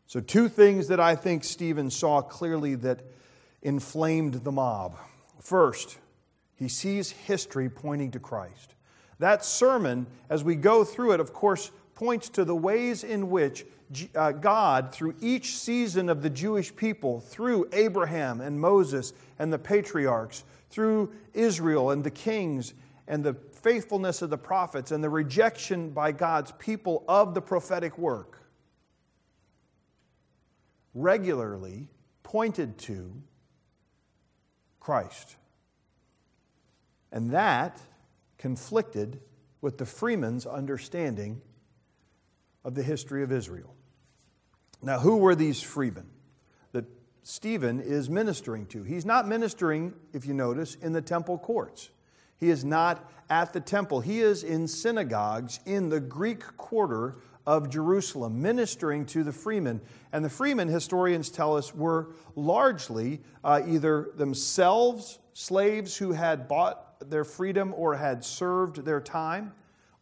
So, 0.05 0.21
two 0.21 0.51
things 0.51 0.89
that 0.89 1.01
I 1.01 1.17
think 1.17 1.45
Stephen 1.45 1.89
saw 1.89 2.21
clearly 2.21 2.75
that 2.75 3.01
inflamed 3.65 4.35
the 4.45 4.53
mob. 4.53 4.97
First, 5.41 5.99
he 6.55 6.69
sees 6.69 7.11
history 7.11 7.69
pointing 7.69 8.13
to 8.13 8.21
Christ. 8.21 8.75
That 9.19 9.45
sermon, 9.45 10.07
as 10.29 10.45
we 10.45 10.55
go 10.55 10.85
through 10.85 11.13
it, 11.13 11.21
of 11.21 11.33
course, 11.33 11.71
points 11.95 12.29
to 12.31 12.45
the 12.45 12.55
ways 12.55 13.03
in 13.03 13.31
which 13.31 13.65
uh, 14.15 14.33
God, 14.33 14.93
through 14.93 15.15
each 15.21 15.57
season 15.57 16.09
of 16.09 16.23
the 16.23 16.31
Jewish 16.31 16.75
people, 16.75 17.21
through 17.21 17.69
Abraham 17.73 18.41
and 18.41 18.61
Moses 18.61 19.13
and 19.39 19.53
the 19.53 19.59
patriarchs, 19.59 20.45
through 20.71 21.13
Israel 21.33 21.91
and 21.91 22.03
the 22.03 22.11
kings 22.11 22.75
and 23.07 23.23
the 23.23 23.35
faithfulness 23.35 24.23
of 24.23 24.31
the 24.31 24.39
prophets 24.39 24.91
and 24.91 25.05
the 25.05 25.11
rejection 25.11 25.91
by 25.91 26.13
God's 26.13 26.53
people 26.59 27.05
of 27.07 27.35
the 27.35 27.41
prophetic 27.41 27.97
work, 27.99 28.41
regularly 30.95 31.89
pointed 32.23 32.79
to 32.79 33.13
Christ. 34.85 35.37
And 37.11 37.31
that 37.31 37.81
conflicted 38.37 39.19
with 39.63 39.79
the 39.79 39.87
freeman's 39.87 40.45
understanding 40.45 41.41
of 42.65 42.75
the 42.75 42.83
history 42.83 43.23
of 43.23 43.33
Israel. 43.33 43.75
Now, 44.83 44.99
who 44.99 45.17
were 45.17 45.35
these 45.35 45.63
freemen 45.63 46.11
that 46.73 46.85
Stephen 47.23 47.81
is 47.81 48.11
ministering 48.11 48.67
to? 48.67 48.83
He's 48.83 49.07
not 49.07 49.27
ministering, 49.27 49.95
if 50.13 50.27
you 50.27 50.35
notice, 50.35 50.75
in 50.75 50.93
the 50.93 51.01
temple 51.01 51.39
courts. 51.39 51.89
He 52.37 52.51
is 52.51 52.63
not 52.63 53.11
at 53.31 53.55
the 53.55 53.61
temple. 53.61 54.03
He 54.03 54.21
is 54.21 54.45
in 54.45 54.69
synagogues 54.69 55.61
in 55.65 55.89
the 55.89 56.01
Greek 56.01 56.59
quarter 56.59 57.17
of 57.47 57.69
Jerusalem, 57.69 58.41
ministering 58.41 59.05
to 59.07 59.23
the 59.23 59.33
freemen. 59.33 59.81
And 60.13 60.25
the 60.25 60.31
freemen, 60.31 60.69
historians 60.69 61.29
tell 61.29 61.57
us, 61.57 61.75
were 61.75 62.09
largely 62.37 63.21
uh, 63.43 63.63
either 63.67 64.11
themselves 64.17 65.19
slaves 65.35 65.97
who 65.97 66.13
had 66.13 66.49
bought 66.49 67.11
their 67.11 67.25
freedom 67.25 67.75
or 67.77 67.97
had 67.97 68.25
served 68.25 68.85
their 68.85 69.01
time, 69.01 69.53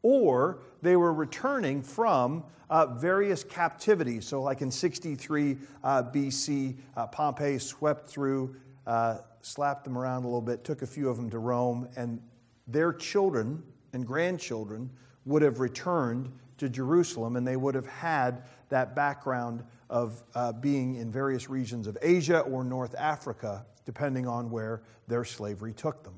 or 0.03 0.61
they 0.83 0.97
were 0.97 1.13
returning 1.13 1.83
from 1.83 2.45
uh, 2.71 2.87
various 2.87 3.43
captivities. 3.45 4.27
So, 4.27 4.43
like 4.43 4.63
in 4.63 4.71
63 4.71 5.59
uh, 5.83 6.03
BC, 6.05 6.77
uh, 6.97 7.07
Pompey 7.07 7.59
swept 7.59 8.09
through, 8.09 8.57
uh, 8.87 9.19
slapped 9.41 9.85
them 9.85 9.99
around 9.99 10.25
a 10.25 10.27
little 10.27 10.41
bit, 10.41 10.65
took 10.65 10.83
a 10.83 10.87
few 10.87 11.09
of 11.09 11.17
them 11.17 11.31
to 11.31 11.39
Rome, 11.39 11.89
and 11.97 12.21
their 12.67 12.93
children 12.93 13.63
and 13.93 14.07
grandchildren 14.07 14.91
would 15.25 15.43
have 15.43 15.61
returned 15.61 16.33
to 16.63 16.69
Jerusalem, 16.69 17.35
and 17.35 17.47
they 17.47 17.57
would 17.57 17.75
have 17.75 17.87
had 17.87 18.45
that 18.69 18.95
background 18.95 19.65
of 19.91 20.23
uh, 20.35 20.53
being 20.53 20.95
in 20.95 21.11
various 21.11 21.51
regions 21.51 21.89
of 21.89 21.99
Asia 22.01 22.41
or 22.41 22.63
North 22.63 22.95
Africa, 22.97 23.67
depending 23.85 24.29
on 24.29 24.49
where 24.49 24.81
their 25.09 25.25
slavery 25.25 25.73
took 25.73 26.05
them. 26.05 26.15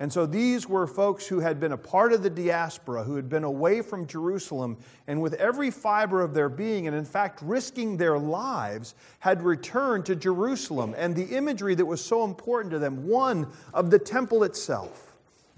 And 0.00 0.12
so 0.12 0.26
these 0.26 0.68
were 0.68 0.88
folks 0.88 1.26
who 1.26 1.38
had 1.38 1.60
been 1.60 1.70
a 1.72 1.76
part 1.76 2.12
of 2.12 2.22
the 2.22 2.30
diaspora, 2.30 3.04
who 3.04 3.14
had 3.14 3.28
been 3.28 3.44
away 3.44 3.80
from 3.80 4.06
Jerusalem, 4.06 4.78
and 5.06 5.22
with 5.22 5.34
every 5.34 5.70
fiber 5.70 6.20
of 6.20 6.34
their 6.34 6.48
being, 6.48 6.88
and 6.88 6.96
in 6.96 7.04
fact 7.04 7.40
risking 7.42 7.96
their 7.96 8.18
lives, 8.18 8.94
had 9.20 9.42
returned 9.42 10.06
to 10.06 10.16
Jerusalem. 10.16 10.94
And 10.96 11.14
the 11.14 11.36
imagery 11.36 11.76
that 11.76 11.86
was 11.86 12.04
so 12.04 12.24
important 12.24 12.72
to 12.72 12.80
them 12.80 13.06
one 13.06 13.52
of 13.72 13.90
the 13.90 13.98
temple 13.98 14.42
itself 14.42 15.09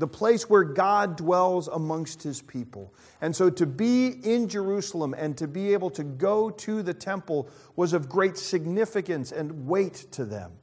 the 0.03 0.09
place 0.09 0.51
where 0.51 0.65
God 0.65 1.15
dwells 1.15 1.69
amongst 1.69 2.25
his 2.25 2.43
people. 2.43 2.93
And 3.21 3.37
so 3.37 3.49
to 3.51 3.67
be 3.67 4.09
in 4.09 4.49
Jerusalem 4.49 5.15
and 5.17 5.39
to 5.39 5.47
be 5.47 5.73
able 5.75 5.91
to 5.91 6.03
go 6.03 6.51
to 6.51 6.83
the 6.83 6.93
temple 6.93 7.49
was 7.77 7.93
of 7.93 8.09
great 8.09 8.37
significance 8.37 9.31
and 9.31 9.69
weight 9.69 10.07
to 10.11 10.25
them. 10.25 10.55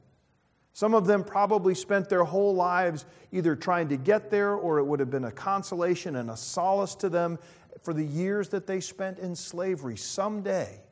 Some 0.74 0.92
of 0.92 1.06
them 1.06 1.24
probably 1.24 1.74
spent 1.74 2.10
their 2.10 2.22
whole 2.22 2.54
lives 2.54 3.06
either 3.32 3.56
trying 3.56 3.88
to 3.88 3.96
get 3.96 4.30
there 4.30 4.52
or 4.52 4.78
it 4.78 4.84
would 4.84 5.00
have 5.00 5.10
been 5.10 5.24
a 5.24 5.32
consolation 5.32 6.16
and 6.16 6.28
a 6.28 6.36
solace 6.36 6.94
to 6.96 7.08
them 7.08 7.38
for 7.80 7.94
the 7.94 8.04
years 8.04 8.50
that 8.50 8.66
they 8.66 8.78
spent 8.78 9.18
in 9.18 9.34
slavery 9.34 9.96
someday. 9.96 10.82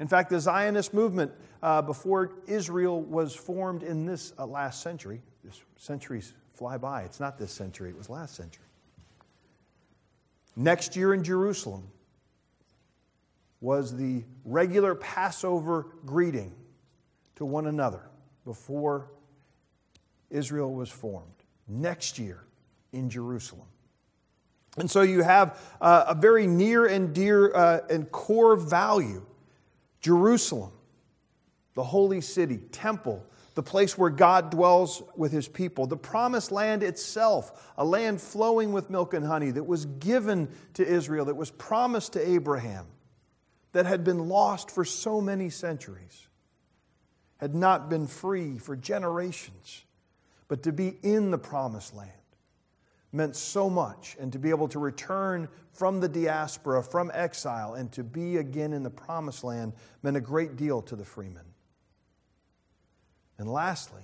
In 0.00 0.08
fact, 0.08 0.30
the 0.30 0.40
Zionist 0.40 0.94
movement, 0.94 1.30
uh, 1.62 1.82
before 1.82 2.36
Israel 2.46 3.02
was 3.02 3.34
formed 3.34 3.82
in 3.82 4.06
this 4.06 4.32
uh, 4.38 4.46
last 4.46 4.80
century, 4.80 5.20
this 5.44 5.60
century's 5.76 6.32
fly 6.56 6.78
by. 6.78 7.02
It's 7.02 7.20
not 7.20 7.38
this 7.38 7.52
century, 7.52 7.90
it 7.90 7.96
was 7.96 8.08
last 8.08 8.34
century. 8.34 8.64
Next 10.56 10.96
year 10.96 11.12
in 11.12 11.22
Jerusalem 11.22 11.88
was 13.60 13.94
the 13.94 14.24
regular 14.44 14.94
Passover 14.94 15.86
greeting 16.06 16.52
to 17.36 17.44
one 17.44 17.66
another 17.66 18.00
before 18.44 19.10
Israel 20.30 20.72
was 20.72 20.88
formed. 20.88 21.26
Next 21.68 22.18
year 22.18 22.44
in 22.92 23.10
Jerusalem. 23.10 23.66
And 24.78 24.90
so 24.90 25.02
you 25.02 25.22
have 25.22 25.60
uh, 25.80 26.04
a 26.08 26.14
very 26.14 26.46
near 26.46 26.86
and 26.86 27.14
dear 27.14 27.54
uh, 27.54 27.80
and 27.90 28.10
core 28.10 28.56
value 28.56 29.24
Jerusalem, 30.00 30.70
the 31.74 31.82
holy 31.82 32.20
city, 32.20 32.58
temple 32.70 33.26
the 33.56 33.62
place 33.62 33.96
where 33.96 34.10
God 34.10 34.50
dwells 34.50 35.02
with 35.16 35.32
his 35.32 35.48
people, 35.48 35.86
the 35.86 35.96
promised 35.96 36.52
land 36.52 36.82
itself, 36.82 37.72
a 37.78 37.84
land 37.84 38.20
flowing 38.20 38.70
with 38.70 38.90
milk 38.90 39.14
and 39.14 39.24
honey 39.24 39.50
that 39.50 39.64
was 39.64 39.86
given 39.86 40.50
to 40.74 40.86
Israel, 40.86 41.24
that 41.24 41.36
was 41.36 41.50
promised 41.50 42.12
to 42.12 42.28
Abraham, 42.28 42.86
that 43.72 43.86
had 43.86 44.04
been 44.04 44.28
lost 44.28 44.70
for 44.70 44.84
so 44.84 45.22
many 45.22 45.48
centuries, 45.48 46.28
had 47.38 47.54
not 47.54 47.88
been 47.88 48.06
free 48.06 48.58
for 48.58 48.76
generations, 48.76 49.86
but 50.48 50.62
to 50.64 50.70
be 50.70 50.98
in 51.02 51.30
the 51.30 51.38
promised 51.38 51.94
land 51.94 52.10
meant 53.10 53.36
so 53.36 53.70
much, 53.70 54.18
and 54.20 54.34
to 54.34 54.38
be 54.38 54.50
able 54.50 54.68
to 54.68 54.78
return 54.78 55.48
from 55.72 56.00
the 56.00 56.08
diaspora, 56.10 56.82
from 56.82 57.10
exile, 57.14 57.72
and 57.72 57.90
to 57.92 58.04
be 58.04 58.36
again 58.36 58.74
in 58.74 58.82
the 58.82 58.90
promised 58.90 59.42
land 59.42 59.72
meant 60.02 60.18
a 60.18 60.20
great 60.20 60.56
deal 60.56 60.82
to 60.82 60.94
the 60.94 61.04
freemen. 61.06 61.44
And 63.38 63.48
lastly, 63.48 64.02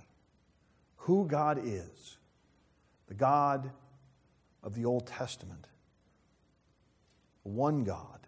who 0.96 1.26
God 1.26 1.60
is 1.62 2.18
the 3.08 3.14
God 3.14 3.70
of 4.62 4.74
the 4.74 4.84
Old 4.84 5.06
Testament. 5.06 5.66
One 7.42 7.84
God, 7.84 8.26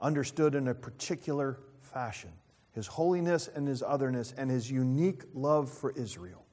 understood 0.00 0.54
in 0.54 0.68
a 0.68 0.74
particular 0.74 1.58
fashion 1.80 2.30
his 2.76 2.86
holiness 2.86 3.48
and 3.48 3.66
his 3.66 3.82
otherness, 3.82 4.34
and 4.36 4.50
his 4.50 4.70
unique 4.70 5.22
love 5.32 5.70
for 5.70 5.92
Israel. 5.92 6.44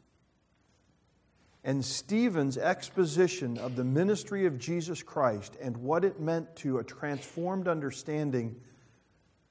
And 1.66 1.84
Stephen's 1.84 2.58
exposition 2.58 3.58
of 3.58 3.76
the 3.76 3.84
ministry 3.84 4.46
of 4.46 4.58
Jesus 4.58 5.04
Christ 5.04 5.58
and 5.62 5.76
what 5.76 6.06
it 6.06 6.22
meant 6.22 6.56
to 6.58 6.78
a 6.78 6.84
transformed 6.84 7.68
understanding 7.68 8.56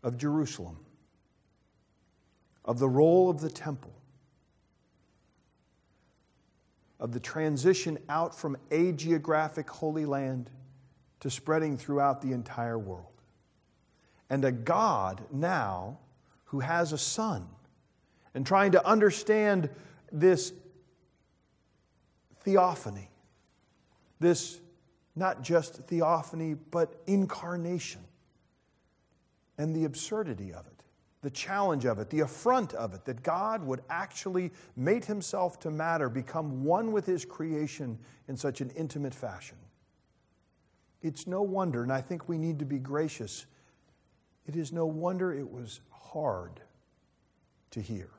of 0.03 0.17
Jerusalem, 0.17 0.79
of 2.65 2.79
the 2.79 2.89
role 2.89 3.29
of 3.29 3.43
the 3.43 3.51
temple, 3.51 3.93
of 7.03 7.11
the 7.11 7.21
transition 7.21 7.99
out 8.09 8.33
from 8.33 8.57
a 8.71 8.93
geographic 8.93 9.69
holy 9.69 10.07
land 10.07 10.49
to 11.19 11.29
spreading 11.29 11.77
throughout 11.77 12.23
the 12.23 12.31
entire 12.31 12.79
world. 12.79 13.21
And 14.31 14.45
a 14.45 14.53
God 14.53 15.21
now 15.33 15.99
who 16.45 16.61
has 16.61 16.93
a 16.93 16.99
son, 16.99 17.49
and 18.35 18.47
trying 18.47 18.73
to 18.73 18.87
understand 18.87 19.69
this 20.13 20.53
theophany, 22.45 23.11
this 24.21 24.61
not 25.17 25.43
just 25.43 25.75
theophany, 25.89 26.55
but 26.55 27.03
incarnation, 27.09 28.03
and 29.59 29.75
the 29.75 29.85
absurdity 29.85 30.53
of 30.53 30.67
it 30.67 30.72
the 31.23 31.31
challenge 31.31 31.85
of 31.87 31.99
it, 32.01 32.11
the 32.11 32.21
affront 32.21 32.75
of 32.75 32.95
it, 32.95 33.05
that 33.05 33.23
God 33.23 33.65
would 33.65 33.81
actually 33.89 34.51
make 34.77 35.05
himself 35.05 35.59
to 35.61 35.71
matter, 35.71 36.09
become 36.09 36.65
one 36.65 36.91
with 36.91 37.07
his 37.07 37.25
creation 37.25 37.99
in 38.29 38.37
such 38.37 38.61
an 38.61 38.71
intimate 38.71 39.15
fashion. 39.15 39.57
It's 41.01 41.27
no 41.27 41.43
wonder, 41.43 41.83
and 41.83 41.93
I 41.93 42.01
think 42.01 42.29
we 42.29 42.39
need 42.39 42.59
to 42.59 42.65
be 42.65 42.79
gracious, 42.79 43.47
it 44.47 44.57
is 44.57 44.73
no 44.73 44.87
wonder 44.87 45.33
it 45.33 45.51
was 45.51 45.81
hard 45.91 46.61
to 47.71 47.81
hear. 47.81 48.11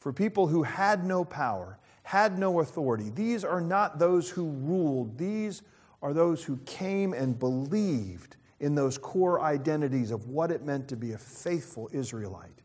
For 0.00 0.12
people 0.12 0.48
who 0.48 0.64
had 0.64 1.04
no 1.04 1.24
power, 1.24 1.78
had 2.02 2.38
no 2.38 2.60
authority, 2.60 3.10
these 3.10 3.44
are 3.44 3.60
not 3.60 3.98
those 3.98 4.28
who 4.30 4.50
ruled, 4.50 5.18
these 5.18 5.62
are 6.02 6.12
those 6.12 6.42
who 6.42 6.56
came 6.58 7.12
and 7.12 7.38
believed 7.38 8.36
in 8.60 8.74
those 8.74 8.98
core 8.98 9.40
identities 9.40 10.10
of 10.10 10.26
what 10.26 10.50
it 10.50 10.64
meant 10.64 10.88
to 10.88 10.96
be 10.96 11.12
a 11.12 11.18
faithful 11.18 11.88
Israelite. 11.92 12.62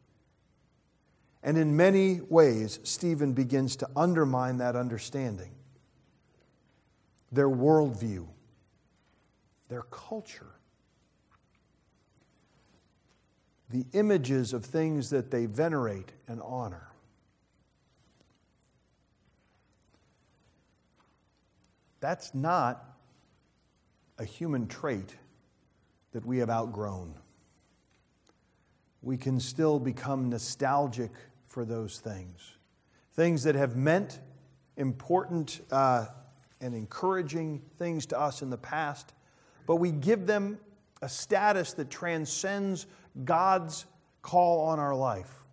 And 1.43 1.57
in 1.57 1.75
many 1.75 2.21
ways, 2.21 2.79
Stephen 2.83 3.33
begins 3.33 3.75
to 3.77 3.89
undermine 3.95 4.57
that 4.57 4.75
understanding, 4.75 5.51
their 7.31 7.49
worldview, 7.49 8.27
their 9.67 9.83
culture, 9.83 10.53
the 13.69 13.85
images 13.93 14.53
of 14.53 14.63
things 14.63 15.09
that 15.09 15.31
they 15.31 15.45
venerate 15.45 16.11
and 16.27 16.41
honor. 16.41 16.87
That's 21.99 22.33
not 22.33 22.85
a 24.17 24.25
human 24.25 24.67
trait 24.67 25.15
that 26.13 26.25
we 26.25 26.37
have 26.37 26.49
outgrown. 26.49 27.13
We 29.01 29.17
can 29.17 29.39
still 29.39 29.79
become 29.79 30.29
nostalgic 30.29 31.11
for 31.47 31.65
those 31.65 31.99
things. 31.99 32.57
Things 33.13 33.43
that 33.43 33.55
have 33.55 33.75
meant 33.75 34.21
important 34.77 35.61
uh, 35.71 36.07
and 36.61 36.73
encouraging 36.73 37.61
things 37.77 38.05
to 38.07 38.19
us 38.19 38.41
in 38.41 38.49
the 38.49 38.57
past, 38.57 39.13
but 39.67 39.75
we 39.75 39.91
give 39.91 40.25
them 40.25 40.57
a 41.01 41.09
status 41.09 41.73
that 41.73 41.89
transcends 41.89 42.87
God's 43.25 43.85
call 44.21 44.61
on 44.61 44.79
our 44.79 44.95
life. 44.95 45.43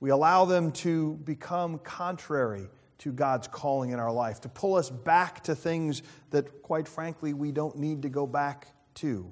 We 0.00 0.10
allow 0.10 0.44
them 0.44 0.70
to 0.72 1.14
become 1.24 1.78
contrary 1.80 2.68
to 2.98 3.12
God's 3.12 3.48
calling 3.48 3.90
in 3.90 3.98
our 3.98 4.12
life, 4.12 4.40
to 4.42 4.48
pull 4.48 4.76
us 4.76 4.90
back 4.90 5.42
to 5.44 5.54
things 5.54 6.02
that, 6.30 6.62
quite 6.62 6.86
frankly, 6.86 7.32
we 7.32 7.52
don't 7.52 7.76
need 7.76 8.02
to 8.02 8.08
go 8.08 8.26
back 8.26 8.68
to. 8.94 9.30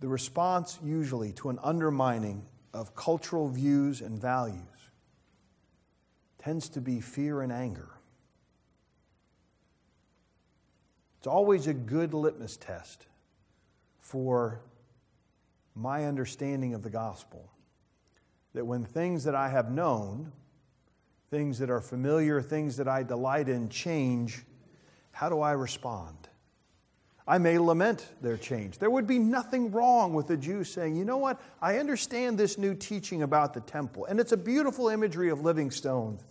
The 0.00 0.08
response, 0.08 0.78
usually, 0.84 1.32
to 1.34 1.50
an 1.50 1.58
undermining 1.62 2.46
of 2.72 2.94
cultural 2.94 3.48
views 3.48 4.00
and 4.00 4.20
values 4.20 4.62
tends 6.38 6.68
to 6.70 6.80
be 6.80 7.00
fear 7.00 7.42
and 7.42 7.52
anger. 7.52 7.90
It's 11.18 11.26
always 11.26 11.66
a 11.66 11.74
good 11.74 12.14
litmus 12.14 12.56
test 12.56 13.06
for 13.98 14.60
my 15.74 16.04
understanding 16.04 16.74
of 16.74 16.82
the 16.82 16.90
gospel 16.90 17.50
that 18.54 18.64
when 18.64 18.84
things 18.84 19.24
that 19.24 19.34
I 19.34 19.48
have 19.48 19.70
known, 19.70 20.32
things 21.30 21.58
that 21.58 21.70
are 21.70 21.80
familiar, 21.80 22.40
things 22.40 22.76
that 22.76 22.88
I 22.88 23.02
delight 23.02 23.48
in 23.48 23.68
change, 23.68 24.44
how 25.10 25.28
do 25.28 25.40
I 25.40 25.52
respond? 25.52 26.27
I 27.28 27.36
may 27.36 27.58
lament 27.58 28.08
their 28.22 28.38
change. 28.38 28.78
There 28.78 28.88
would 28.88 29.06
be 29.06 29.18
nothing 29.18 29.70
wrong 29.70 30.14
with 30.14 30.28
the 30.28 30.36
Jew 30.36 30.64
saying, 30.64 30.96
you 30.96 31.04
know 31.04 31.18
what, 31.18 31.38
I 31.60 31.76
understand 31.76 32.38
this 32.38 32.56
new 32.56 32.74
teaching 32.74 33.22
about 33.22 33.52
the 33.52 33.60
temple, 33.60 34.06
and 34.06 34.18
it's 34.18 34.32
a 34.32 34.36
beautiful 34.36 34.88
imagery 34.88 35.28
of 35.28 35.42
living 35.42 35.70
stones, 35.70 36.24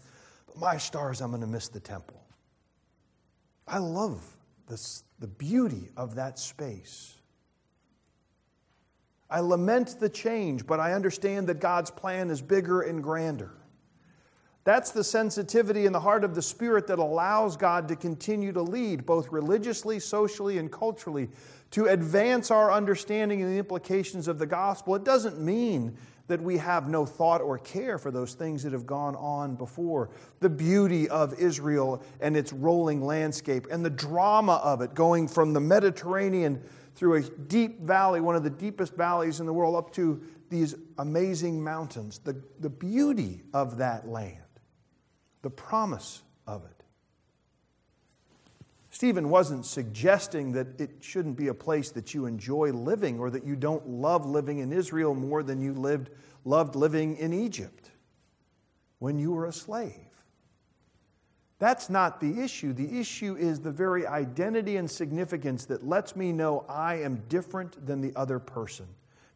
but 0.47 0.57
my 0.57 0.77
stars, 0.77 1.21
I'm 1.21 1.29
going 1.29 1.41
to 1.41 1.47
miss 1.47 1.67
the 1.67 1.79
temple. 1.79 2.19
I 3.67 3.77
love 3.77 4.25
this, 4.67 5.03
the 5.19 5.27
beauty 5.27 5.91
of 5.95 6.15
that 6.15 6.39
space. 6.39 7.13
I 9.29 9.41
lament 9.41 9.99
the 9.99 10.09
change, 10.09 10.65
but 10.65 10.79
I 10.79 10.93
understand 10.93 11.45
that 11.47 11.59
God's 11.59 11.91
plan 11.91 12.31
is 12.31 12.41
bigger 12.41 12.81
and 12.81 13.03
grander. 13.03 13.51
That's 14.67 14.91
the 14.91 15.01
sensitivity 15.01 15.85
in 15.85 15.93
the 15.93 16.01
heart 16.01 16.25
of 16.25 16.35
the 16.35 16.41
Spirit 16.41 16.87
that 16.87 16.99
allows 16.99 17.55
God 17.55 17.87
to 17.87 17.95
continue 17.95 18.51
to 18.51 18.61
lead, 18.61 19.05
both 19.05 19.31
religiously, 19.31 19.97
socially, 19.97 20.57
and 20.57 20.69
culturally, 20.69 21.29
to 21.71 21.85
advance 21.85 22.51
our 22.51 22.69
understanding 22.69 23.41
and 23.41 23.49
the 23.49 23.57
implications 23.59 24.27
of 24.27 24.39
the 24.39 24.45
gospel. 24.45 24.93
It 24.95 25.05
doesn't 25.05 25.39
mean 25.39 25.95
that 26.27 26.41
we 26.41 26.57
have 26.57 26.89
no 26.89 27.05
thought 27.05 27.39
or 27.39 27.57
care 27.59 27.97
for 27.97 28.11
those 28.11 28.33
things 28.33 28.61
that 28.63 28.73
have 28.73 28.85
gone 28.85 29.15
on 29.15 29.55
before. 29.55 30.09
The 30.41 30.49
beauty 30.49 31.07
of 31.07 31.39
Israel 31.39 32.03
and 32.19 32.35
its 32.35 32.51
rolling 32.51 33.01
landscape, 33.01 33.67
and 33.71 33.85
the 33.85 33.89
drama 33.89 34.59
of 34.61 34.81
it 34.81 34.93
going 34.93 35.29
from 35.29 35.53
the 35.53 35.61
Mediterranean 35.61 36.61
through 36.93 37.13
a 37.13 37.21
deep 37.21 37.79
valley, 37.83 38.19
one 38.19 38.35
of 38.35 38.43
the 38.43 38.49
deepest 38.49 38.95
valleys 38.95 39.39
in 39.39 39.45
the 39.45 39.53
world, 39.53 39.77
up 39.77 39.93
to 39.93 40.21
these 40.49 40.75
amazing 40.97 41.63
mountains. 41.63 42.19
The, 42.19 42.35
the 42.59 42.69
beauty 42.69 43.43
of 43.53 43.77
that 43.77 44.09
land 44.09 44.41
the 45.47 45.51
promise 45.51 46.23
of 46.45 46.65
it. 46.65 46.83
Stephen 48.89 49.29
wasn't 49.29 49.65
suggesting 49.65 50.51
that 50.51 50.67
it 50.77 50.91
shouldn't 50.99 51.37
be 51.37 51.47
a 51.47 51.53
place 51.53 51.89
that 51.91 52.13
you 52.13 52.25
enjoy 52.25 52.73
living 52.73 53.17
or 53.17 53.29
that 53.29 53.45
you 53.45 53.55
don't 53.55 53.87
love 53.87 54.25
living 54.25 54.57
in 54.57 54.73
Israel 54.73 55.15
more 55.15 55.43
than 55.43 55.61
you 55.61 55.71
lived, 55.71 56.09
loved 56.43 56.75
living 56.75 57.15
in 57.15 57.31
Egypt 57.31 57.91
when 58.99 59.17
you 59.17 59.31
were 59.31 59.45
a 59.45 59.53
slave. 59.53 59.93
That's 61.59 61.89
not 61.89 62.19
the 62.19 62.41
issue. 62.41 62.73
The 62.73 62.99
issue 62.99 63.37
is 63.37 63.61
the 63.61 63.71
very 63.71 64.05
identity 64.05 64.75
and 64.75 64.91
significance 64.91 65.63
that 65.67 65.87
lets 65.87 66.13
me 66.13 66.33
know 66.33 66.65
I 66.67 66.95
am 66.95 67.23
different 67.29 67.87
than 67.87 68.01
the 68.01 68.11
other 68.17 68.37
person. 68.37 68.87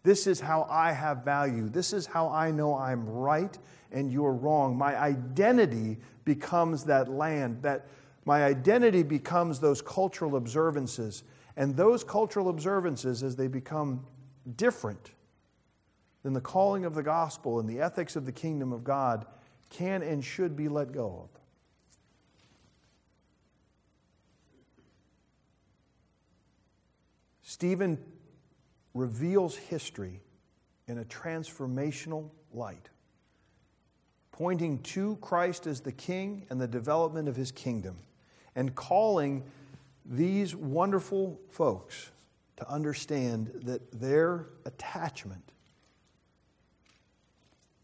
This 0.04 0.26
is 0.26 0.40
how 0.40 0.68
I 0.70 0.92
have 0.92 1.24
value. 1.24 1.70
This 1.70 1.94
is 1.94 2.06
how 2.06 2.30
I 2.30 2.52
know 2.52 2.76
I'm 2.76 3.08
right 3.08 3.58
and 3.92 4.12
you're 4.12 4.34
wrong. 4.34 4.78
My 4.78 4.96
identity 4.98 5.98
becomes 6.26 6.86
that 6.86 7.10
land, 7.10 7.62
that 7.62 7.88
my 8.26 8.44
identity 8.44 9.04
becomes 9.04 9.60
those 9.60 9.82
cultural 9.82 10.36
observances. 10.36 11.24
And 11.58 11.76
those 11.76 12.04
cultural 12.04 12.50
observances, 12.50 13.24
as 13.24 13.36
they 13.36 13.48
become 13.48 14.06
different 14.56 15.12
than 16.24 16.34
the 16.34 16.42
calling 16.42 16.86
of 16.86 16.96
the 16.96 17.04
gospel 17.04 17.60
and 17.60 17.70
the 17.70 17.82
ethics 17.82 18.16
of 18.16 18.26
the 18.26 18.32
kingdom 18.32 18.72
of 18.72 18.84
God, 18.84 19.26
can 19.70 20.02
and 20.02 20.24
should 20.24 20.56
be 20.56 20.68
let 20.68 20.92
go 20.92 21.24
of. 21.24 21.42
Stephen 27.42 27.98
reveals 28.94 29.56
history 29.56 30.22
in 30.88 30.98
a 30.98 31.06
transformational 31.06 32.30
light 32.54 32.90
pointing 34.32 34.80
to 34.80 35.18
Christ 35.18 35.68
as 35.68 35.82
the 35.82 35.92
King 35.92 36.48
and 36.50 36.60
the 36.60 36.68
development 36.68 37.28
of 37.28 37.36
his 37.36 37.52
kingdom, 37.52 37.98
and 38.56 38.74
calling 38.74 39.44
these 40.04 40.56
wonderful 40.56 41.40
folks 41.50 42.10
to 42.58 42.68
understand 42.68 43.52
that 43.66 44.00
their 44.00 44.48
attachment 44.66 45.44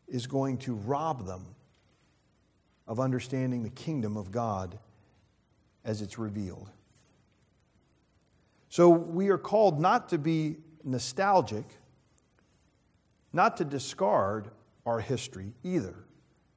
is 0.08 0.26
going 0.26 0.58
to 0.58 0.74
rob 0.74 1.28
them 1.28 1.46
of 2.88 3.00
understanding 3.00 3.62
the 3.64 3.70
kingdom 3.70 4.18
of 4.18 4.32
God 4.32 4.80
as 5.84 6.02
it's 6.02 6.18
revealed. 6.18 6.70
So 8.70 8.90
we 8.90 9.30
are 9.30 9.38
called 9.38 9.80
not 9.80 10.10
to 10.10 10.18
be 10.18 10.58
nostalgic, 10.88 11.66
not 13.34 13.58
to 13.58 13.66
discard 13.66 14.50
our 14.86 15.00
history 15.00 15.54
either. 15.64 15.96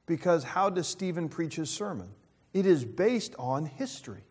Because 0.05 0.43
how 0.43 0.69
does 0.69 0.87
Stephen 0.87 1.29
preach 1.29 1.55
his 1.55 1.69
sermon? 1.69 2.09
It 2.53 2.65
is 2.65 2.83
based 2.83 3.35
on 3.37 3.65
history 3.65 4.23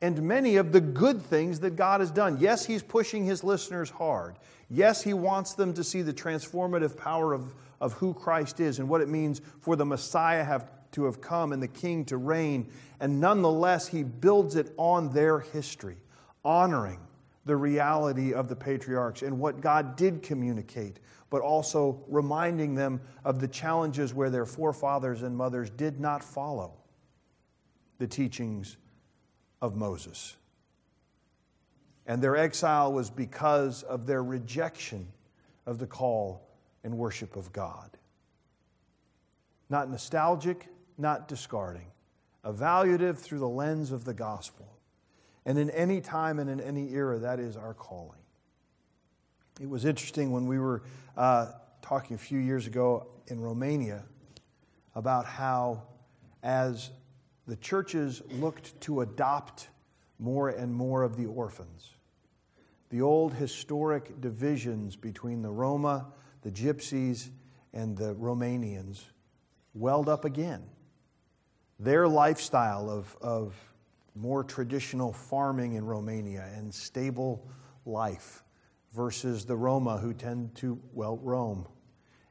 and 0.00 0.22
many 0.22 0.56
of 0.56 0.72
the 0.72 0.80
good 0.80 1.22
things 1.22 1.60
that 1.60 1.76
God 1.76 2.00
has 2.00 2.10
done. 2.10 2.36
Yes, 2.38 2.66
he's 2.66 2.82
pushing 2.82 3.24
his 3.24 3.42
listeners 3.42 3.88
hard. 3.88 4.36
Yes, 4.68 5.02
he 5.02 5.14
wants 5.14 5.54
them 5.54 5.72
to 5.74 5.84
see 5.84 6.02
the 6.02 6.12
transformative 6.12 6.96
power 6.96 7.32
of, 7.32 7.54
of 7.80 7.94
who 7.94 8.12
Christ 8.12 8.60
is 8.60 8.78
and 8.78 8.88
what 8.88 9.00
it 9.00 9.08
means 9.08 9.40
for 9.60 9.76
the 9.76 9.86
Messiah 9.86 10.44
have, 10.44 10.70
to 10.92 11.04
have 11.04 11.20
come 11.20 11.52
and 11.52 11.62
the 11.62 11.68
King 11.68 12.04
to 12.06 12.18
reign. 12.18 12.68
And 13.00 13.20
nonetheless, 13.20 13.88
he 13.88 14.02
builds 14.02 14.56
it 14.56 14.72
on 14.76 15.12
their 15.14 15.40
history, 15.40 15.96
honoring 16.44 17.00
the 17.44 17.56
reality 17.56 18.32
of 18.32 18.48
the 18.48 18.56
patriarchs 18.56 19.22
and 19.22 19.38
what 19.38 19.60
God 19.60 19.96
did 19.96 20.22
communicate 20.22 20.98
but 21.34 21.42
also 21.42 22.00
reminding 22.06 22.76
them 22.76 23.00
of 23.24 23.40
the 23.40 23.48
challenges 23.48 24.14
where 24.14 24.30
their 24.30 24.46
forefathers 24.46 25.22
and 25.22 25.36
mothers 25.36 25.68
did 25.68 25.98
not 25.98 26.22
follow 26.22 26.74
the 27.98 28.06
teachings 28.06 28.76
of 29.60 29.74
Moses. 29.74 30.36
And 32.06 32.22
their 32.22 32.36
exile 32.36 32.92
was 32.92 33.10
because 33.10 33.82
of 33.82 34.06
their 34.06 34.22
rejection 34.22 35.08
of 35.66 35.80
the 35.80 35.88
call 35.88 36.46
and 36.84 36.96
worship 36.96 37.34
of 37.34 37.52
God. 37.52 37.90
Not 39.68 39.90
nostalgic, 39.90 40.68
not 40.98 41.26
discarding, 41.26 41.90
evaluative 42.44 43.18
through 43.18 43.40
the 43.40 43.48
lens 43.48 43.90
of 43.90 44.04
the 44.04 44.14
gospel. 44.14 44.73
And 45.46 45.58
in 45.58 45.70
any 45.70 46.00
time 46.00 46.38
and 46.38 46.48
in 46.48 46.60
any 46.60 46.92
era, 46.92 47.18
that 47.18 47.38
is 47.38 47.56
our 47.56 47.74
calling. 47.74 48.20
It 49.60 49.68
was 49.68 49.84
interesting 49.84 50.32
when 50.32 50.46
we 50.46 50.58
were 50.58 50.82
uh, 51.16 51.52
talking 51.82 52.16
a 52.16 52.18
few 52.18 52.38
years 52.38 52.66
ago 52.66 53.06
in 53.26 53.40
Romania 53.40 54.04
about 54.94 55.26
how, 55.26 55.82
as 56.42 56.90
the 57.46 57.56
churches 57.56 58.22
looked 58.30 58.80
to 58.82 59.02
adopt 59.02 59.68
more 60.18 60.48
and 60.48 60.74
more 60.74 61.02
of 61.02 61.16
the 61.16 61.26
orphans, 61.26 61.90
the 62.90 63.02
old 63.02 63.34
historic 63.34 64.20
divisions 64.20 64.96
between 64.96 65.42
the 65.42 65.50
Roma, 65.50 66.06
the 66.42 66.50
gypsies 66.50 67.30
and 67.72 67.96
the 67.96 68.14
Romanians 68.14 69.02
welled 69.74 70.08
up 70.08 70.24
again. 70.24 70.62
Their 71.78 72.06
lifestyle 72.06 72.88
of, 72.88 73.16
of 73.20 73.73
more 74.14 74.44
traditional 74.44 75.12
farming 75.12 75.74
in 75.74 75.84
Romania 75.84 76.48
and 76.54 76.72
stable 76.72 77.46
life 77.84 78.44
versus 78.92 79.44
the 79.44 79.56
Roma 79.56 79.98
who 79.98 80.14
tend 80.14 80.54
to, 80.56 80.80
well, 80.92 81.16
roam 81.18 81.66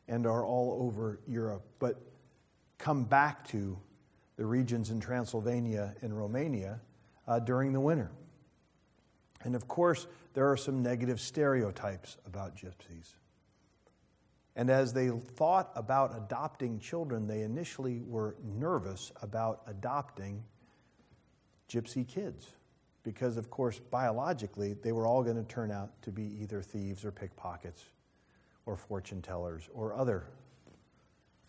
and 0.07 0.25
are 0.25 0.45
all 0.45 0.77
over 0.81 1.19
Europe, 1.27 1.63
but 1.79 2.01
come 2.77 3.03
back 3.03 3.47
to 3.49 3.77
the 4.37 4.45
regions 4.45 4.89
in 4.89 4.99
Transylvania 4.99 5.93
and 6.01 6.17
Romania 6.17 6.79
uh, 7.27 7.39
during 7.39 7.73
the 7.73 7.79
winter. 7.79 8.11
And 9.43 9.55
of 9.55 9.67
course, 9.67 10.07
there 10.33 10.49
are 10.49 10.57
some 10.57 10.81
negative 10.81 11.19
stereotypes 11.19 12.17
about 12.25 12.55
gypsies. 12.55 13.13
And 14.55 14.69
as 14.69 14.93
they 14.93 15.09
thought 15.09 15.71
about 15.75 16.15
adopting 16.15 16.79
children, 16.79 17.27
they 17.27 17.41
initially 17.41 18.01
were 18.05 18.35
nervous 18.43 19.11
about 19.21 19.61
adopting 19.67 20.43
gypsy 21.69 22.07
kids. 22.07 22.47
Because, 23.03 23.35
of 23.35 23.49
course, 23.49 23.79
biologically, 23.79 24.73
they 24.73 24.93
were 24.93 25.05
all 25.05 25.23
going 25.23 25.35
to 25.35 25.43
turn 25.43 25.71
out 25.71 25.89
to 26.03 26.11
be 26.11 26.37
either 26.41 26.61
thieves 26.61 27.03
or 27.03 27.11
pickpockets 27.11 27.83
or 28.65 28.77
fortune 28.77 29.21
tellers 29.21 29.67
or 29.73 29.93
other 29.93 30.23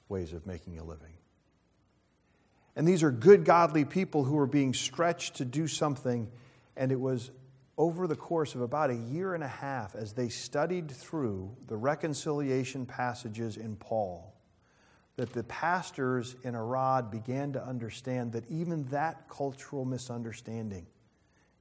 ways 0.08 0.32
of 0.32 0.46
making 0.46 0.78
a 0.78 0.84
living. 0.84 1.12
And 2.76 2.88
these 2.88 3.04
are 3.04 3.12
good, 3.12 3.44
godly 3.44 3.84
people 3.84 4.24
who 4.24 4.34
were 4.34 4.48
being 4.48 4.74
stretched 4.74 5.36
to 5.36 5.44
do 5.44 5.68
something, 5.68 6.28
and 6.76 6.90
it 6.90 6.98
was 6.98 7.30
over 7.78 8.08
the 8.08 8.16
course 8.16 8.56
of 8.56 8.60
about 8.60 8.90
a 8.90 8.96
year 8.96 9.34
and 9.34 9.44
a 9.44 9.48
half, 9.48 9.94
as 9.94 10.12
they 10.12 10.28
studied 10.28 10.90
through 10.90 11.56
the 11.68 11.76
reconciliation 11.76 12.84
passages 12.84 13.56
in 13.56 13.76
Paul, 13.76 14.33
that 15.16 15.32
the 15.32 15.44
pastors 15.44 16.34
in 16.42 16.54
Arad 16.54 17.10
began 17.10 17.52
to 17.52 17.64
understand 17.64 18.32
that 18.32 18.48
even 18.50 18.84
that 18.86 19.28
cultural 19.28 19.84
misunderstanding 19.84 20.86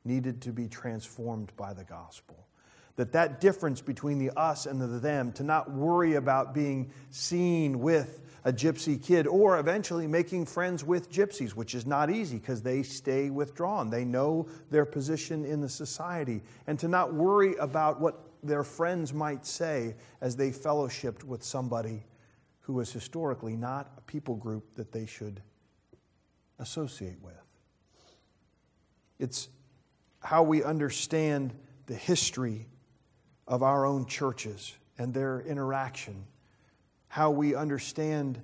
needed 0.05 0.41
to 0.41 0.51
be 0.51 0.67
transformed 0.67 1.51
by 1.55 1.73
the 1.73 1.83
gospel. 1.83 2.47
That 2.95 3.13
that 3.13 3.41
difference 3.41 3.81
between 3.81 4.19
the 4.19 4.31
us 4.37 4.65
and 4.65 4.79
the 4.79 4.87
them 4.87 5.31
to 5.33 5.43
not 5.43 5.71
worry 5.71 6.15
about 6.15 6.53
being 6.53 6.91
seen 7.09 7.79
with 7.79 8.21
a 8.45 8.51
gypsy 8.51 9.01
kid 9.01 9.25
or 9.25 9.57
eventually 9.57 10.05
making 10.05 10.45
friends 10.45 10.83
with 10.83 11.11
gypsies 11.11 11.51
which 11.51 11.73
is 11.73 11.85
not 11.85 12.09
easy 12.09 12.37
because 12.37 12.61
they 12.61 12.83
stay 12.83 13.29
withdrawn. 13.29 13.89
They 13.89 14.03
know 14.03 14.47
their 14.69 14.85
position 14.85 15.45
in 15.45 15.61
the 15.61 15.69
society. 15.69 16.41
And 16.67 16.77
to 16.79 16.87
not 16.87 17.13
worry 17.13 17.55
about 17.55 18.01
what 18.01 18.19
their 18.43 18.63
friends 18.63 19.13
might 19.13 19.45
say 19.45 19.95
as 20.21 20.35
they 20.35 20.51
fellowshipped 20.51 21.23
with 21.23 21.41
somebody 21.43 22.03
who 22.63 22.73
was 22.73 22.91
historically 22.91 23.55
not 23.55 23.93
a 23.97 24.01
people 24.01 24.35
group 24.35 24.75
that 24.75 24.91
they 24.91 25.05
should 25.05 25.41
associate 26.59 27.17
with 27.21 27.43
it's 29.23 29.47
how 30.19 30.43
we 30.43 30.63
understand 30.63 31.53
the 31.85 31.95
history 31.95 32.67
of 33.47 33.63
our 33.63 33.85
own 33.85 34.05
churches 34.05 34.75
and 34.97 35.13
their 35.13 35.39
interaction, 35.41 36.25
how 37.07 37.31
we 37.31 37.55
understand 37.55 38.41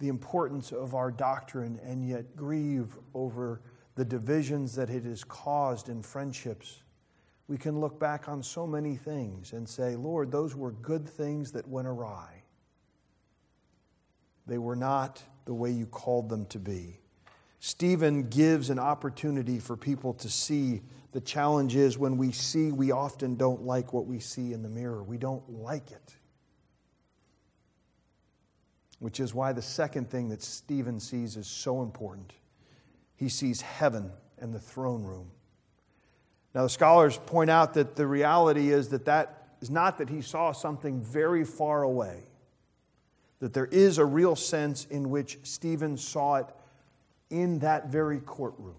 the 0.00 0.08
importance 0.08 0.72
of 0.72 0.94
our 0.94 1.12
doctrine 1.12 1.78
and 1.84 2.08
yet 2.08 2.34
grieve 2.34 2.96
over 3.14 3.60
the 3.94 4.04
divisions 4.04 4.74
that 4.74 4.90
it 4.90 5.04
has 5.04 5.22
caused 5.22 5.88
in 5.88 6.02
friendships. 6.02 6.82
We 7.46 7.56
can 7.56 7.80
look 7.80 8.00
back 8.00 8.28
on 8.28 8.42
so 8.42 8.66
many 8.66 8.96
things 8.96 9.52
and 9.52 9.68
say, 9.68 9.94
Lord, 9.94 10.32
those 10.32 10.56
were 10.56 10.72
good 10.72 11.08
things 11.08 11.52
that 11.52 11.68
went 11.68 11.86
awry. 11.86 12.35
They 14.46 14.58
were 14.58 14.76
not 14.76 15.22
the 15.44 15.54
way 15.54 15.70
you 15.70 15.86
called 15.86 16.28
them 16.28 16.46
to 16.46 16.58
be. 16.58 17.00
Stephen 17.60 18.28
gives 18.28 18.70
an 18.70 18.78
opportunity 18.78 19.58
for 19.58 19.76
people 19.76 20.14
to 20.14 20.28
see 20.28 20.82
the 21.16 21.20
challenge 21.22 21.74
is 21.76 21.96
when 21.96 22.18
we 22.18 22.30
see, 22.30 22.70
we 22.70 22.90
often 22.90 23.36
don't 23.36 23.62
like 23.62 23.94
what 23.94 24.06
we 24.06 24.20
see 24.20 24.52
in 24.52 24.62
the 24.62 24.68
mirror. 24.68 25.02
We 25.02 25.16
don't 25.16 25.48
like 25.48 25.90
it. 25.90 26.14
Which 28.98 29.18
is 29.18 29.32
why 29.32 29.54
the 29.54 29.62
second 29.62 30.10
thing 30.10 30.28
that 30.28 30.42
Stephen 30.42 31.00
sees 31.00 31.38
is 31.38 31.46
so 31.46 31.82
important. 31.82 32.34
He 33.14 33.30
sees 33.30 33.62
heaven 33.62 34.12
and 34.38 34.52
the 34.52 34.60
throne 34.60 35.04
room. 35.04 35.30
Now, 36.54 36.64
the 36.64 36.68
scholars 36.68 37.16
point 37.16 37.48
out 37.48 37.72
that 37.74 37.96
the 37.96 38.06
reality 38.06 38.70
is 38.70 38.90
that 38.90 39.06
that 39.06 39.56
is 39.62 39.70
not 39.70 39.96
that 39.96 40.10
he 40.10 40.20
saw 40.20 40.52
something 40.52 41.00
very 41.00 41.44
far 41.44 41.82
away, 41.82 42.24
that 43.40 43.52
there 43.52 43.66
is 43.66 43.98
a 43.98 44.04
real 44.04 44.36
sense 44.36 44.86
in 44.90 45.10
which 45.10 45.38
Stephen 45.42 45.96
saw 45.96 46.36
it 46.36 46.46
in 47.30 47.58
that 47.60 47.88
very 47.88 48.20
courtroom. 48.20 48.76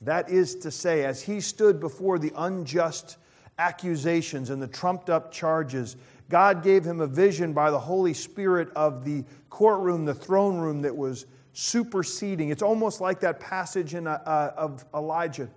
That 0.00 0.28
is 0.28 0.56
to 0.56 0.70
say, 0.70 1.04
as 1.04 1.22
he 1.22 1.40
stood 1.40 1.80
before 1.80 2.18
the 2.18 2.32
unjust 2.36 3.16
accusations 3.58 4.50
and 4.50 4.60
the 4.60 4.66
trumped 4.66 5.08
up 5.08 5.32
charges, 5.32 5.96
God 6.28 6.62
gave 6.62 6.84
him 6.84 7.00
a 7.00 7.06
vision 7.06 7.52
by 7.52 7.70
the 7.70 7.78
Holy 7.78 8.14
Spirit 8.14 8.68
of 8.74 9.04
the 9.04 9.24
courtroom, 9.48 10.04
the 10.04 10.14
throne 10.14 10.58
room 10.58 10.82
that 10.82 10.96
was 10.96 11.26
superseding. 11.52 12.50
It's 12.50 12.62
almost 12.62 13.00
like 13.00 13.20
that 13.20 13.40
passage 13.40 13.94
in, 13.94 14.06
uh, 14.06 14.20
uh, 14.26 14.52
of 14.56 14.84
Elijah 14.92 15.48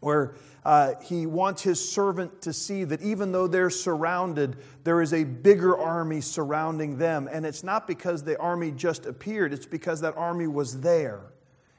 where 0.00 0.34
uh, 0.64 0.94
he 1.02 1.26
wants 1.26 1.62
his 1.62 1.86
servant 1.86 2.42
to 2.42 2.52
see 2.52 2.84
that 2.84 3.00
even 3.02 3.32
though 3.32 3.46
they're 3.46 3.70
surrounded, 3.70 4.56
there 4.84 5.00
is 5.00 5.14
a 5.14 5.24
bigger 5.24 5.78
army 5.78 6.20
surrounding 6.20 6.98
them. 6.98 7.28
And 7.30 7.46
it's 7.46 7.64
not 7.64 7.86
because 7.86 8.24
the 8.24 8.38
army 8.38 8.70
just 8.70 9.06
appeared, 9.06 9.52
it's 9.52 9.66
because 9.66 10.00
that 10.02 10.16
army 10.16 10.46
was 10.46 10.80
there 10.80 11.20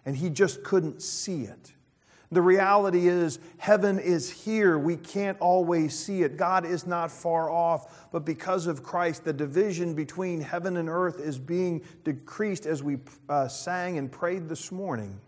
and 0.05 0.15
he 0.15 0.29
just 0.29 0.63
couldn't 0.63 1.01
see 1.01 1.43
it. 1.43 1.73
The 2.31 2.41
reality 2.41 3.10
is, 3.10 3.39
heaven 3.57 3.99
is 3.99 4.29
here. 4.29 4.79
We 4.79 4.95
can't 4.95 5.38
always 5.41 5.97
see 5.97 6.23
it. 6.23 6.38
God 6.38 6.65
is 6.65 6.88
not 6.88 7.12
far 7.12 7.51
off, 7.51 8.10
but 8.12 8.23
because 8.23 8.67
of 8.67 8.84
Christ, 8.84 9.25
the 9.25 9.34
division 9.34 9.93
between 9.93 10.39
heaven 10.39 10.77
and 10.77 10.88
earth 10.88 11.19
is 11.19 11.38
being 11.38 11.81
decreased 12.05 12.65
as 12.65 12.81
we 12.81 12.99
uh, 13.27 13.49
sang 13.49 13.97
and 13.97 14.10
prayed 14.10 14.47
this 14.47 14.71
morning. 14.71 15.19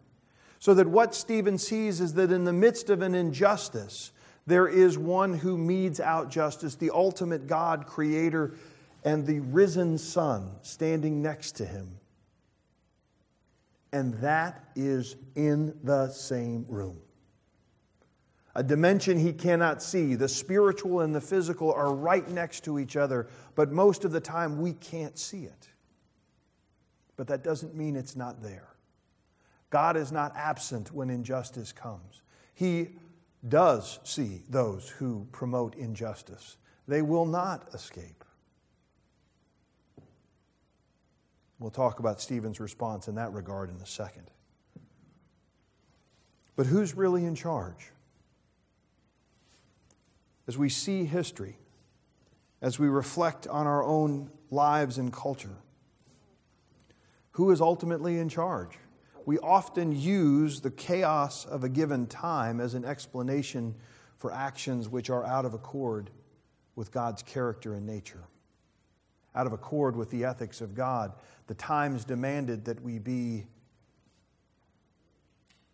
So 0.63 0.73
that 0.75 0.87
what 0.87 1.13
Stephen 1.13 1.57
sees 1.57 1.99
is 1.99 2.13
that 2.13 2.31
in 2.31 2.45
the 2.45 2.53
midst 2.53 2.89
of 2.89 3.01
an 3.01 3.15
injustice, 3.15 4.11
there 4.47 4.67
is 4.67 4.97
one 4.97 5.33
who 5.33 5.57
metes 5.57 5.99
out 5.99 6.31
justice, 6.31 6.75
the 6.75 6.91
ultimate 6.91 7.47
God, 7.47 7.85
creator, 7.85 8.55
and 9.03 9.25
the 9.25 9.41
risen 9.41 9.97
Son 9.97 10.51
standing 10.61 11.21
next 11.21 11.57
to 11.57 11.65
him 11.65 11.99
and 13.93 14.15
that 14.15 14.63
is 14.75 15.15
in 15.35 15.77
the 15.83 16.09
same 16.09 16.65
room. 16.67 16.99
A 18.55 18.63
dimension 18.63 19.19
he 19.19 19.31
cannot 19.31 19.81
see. 19.81 20.15
The 20.15 20.27
spiritual 20.27 21.01
and 21.01 21.13
the 21.13 21.21
physical 21.21 21.71
are 21.71 21.93
right 21.93 22.27
next 22.27 22.63
to 22.65 22.79
each 22.79 22.95
other, 22.95 23.27
but 23.55 23.71
most 23.71 24.03
of 24.03 24.11
the 24.11 24.19
time 24.19 24.59
we 24.59 24.73
can't 24.73 25.17
see 25.17 25.43
it. 25.43 25.69
But 27.15 27.27
that 27.27 27.43
doesn't 27.43 27.75
mean 27.75 27.95
it's 27.95 28.15
not 28.15 28.41
there. 28.41 28.72
God 29.73 29.97
is 29.97 30.11
not 30.11 30.37
absent 30.37 30.91
when 30.91 31.09
injustice 31.09 31.71
comes. 31.71 32.21
He 32.53 32.89
does 33.49 33.99
see 34.03 34.43
those 34.47 34.87
who 34.87 35.27
promote 35.31 35.73
injustice, 35.73 36.57
they 36.87 37.01
will 37.01 37.25
not 37.25 37.73
escape. 37.73 38.23
We'll 41.57 41.71
talk 41.71 41.97
about 41.97 42.21
Stephen's 42.21 42.59
response 42.59 43.07
in 43.07 43.15
that 43.15 43.33
regard 43.33 43.71
in 43.71 43.77
a 43.77 43.85
second. 43.87 44.29
But 46.55 46.67
who's 46.67 46.93
really 46.93 47.25
in 47.25 47.33
charge? 47.33 47.89
As 50.47 50.55
we 50.55 50.69
see 50.69 51.05
history, 51.05 51.57
as 52.61 52.77
we 52.77 52.89
reflect 52.89 53.47
on 53.47 53.65
our 53.65 53.83
own 53.83 54.29
lives 54.51 54.99
and 54.99 55.11
culture, 55.11 55.57
who 57.31 57.49
is 57.49 57.59
ultimately 57.59 58.19
in 58.19 58.29
charge? 58.29 58.77
We 59.25 59.39
often 59.39 59.91
use 59.91 60.61
the 60.61 60.71
chaos 60.71 61.45
of 61.45 61.63
a 61.63 61.69
given 61.69 62.07
time 62.07 62.59
as 62.59 62.73
an 62.73 62.85
explanation 62.85 63.75
for 64.17 64.31
actions 64.31 64.89
which 64.89 65.09
are 65.09 65.25
out 65.25 65.45
of 65.45 65.53
accord 65.53 66.09
with 66.75 66.91
God's 66.91 67.23
character 67.23 67.75
and 67.75 67.85
nature 67.85 68.23
out 69.35 69.47
of 69.47 69.53
accord 69.53 69.95
with 69.95 70.09
the 70.09 70.25
ethics 70.25 70.61
of 70.61 70.75
God. 70.75 71.13
The 71.47 71.55
times 71.55 72.05
demanded 72.05 72.65
that 72.65 72.81
we 72.81 72.99
be, 72.99 73.45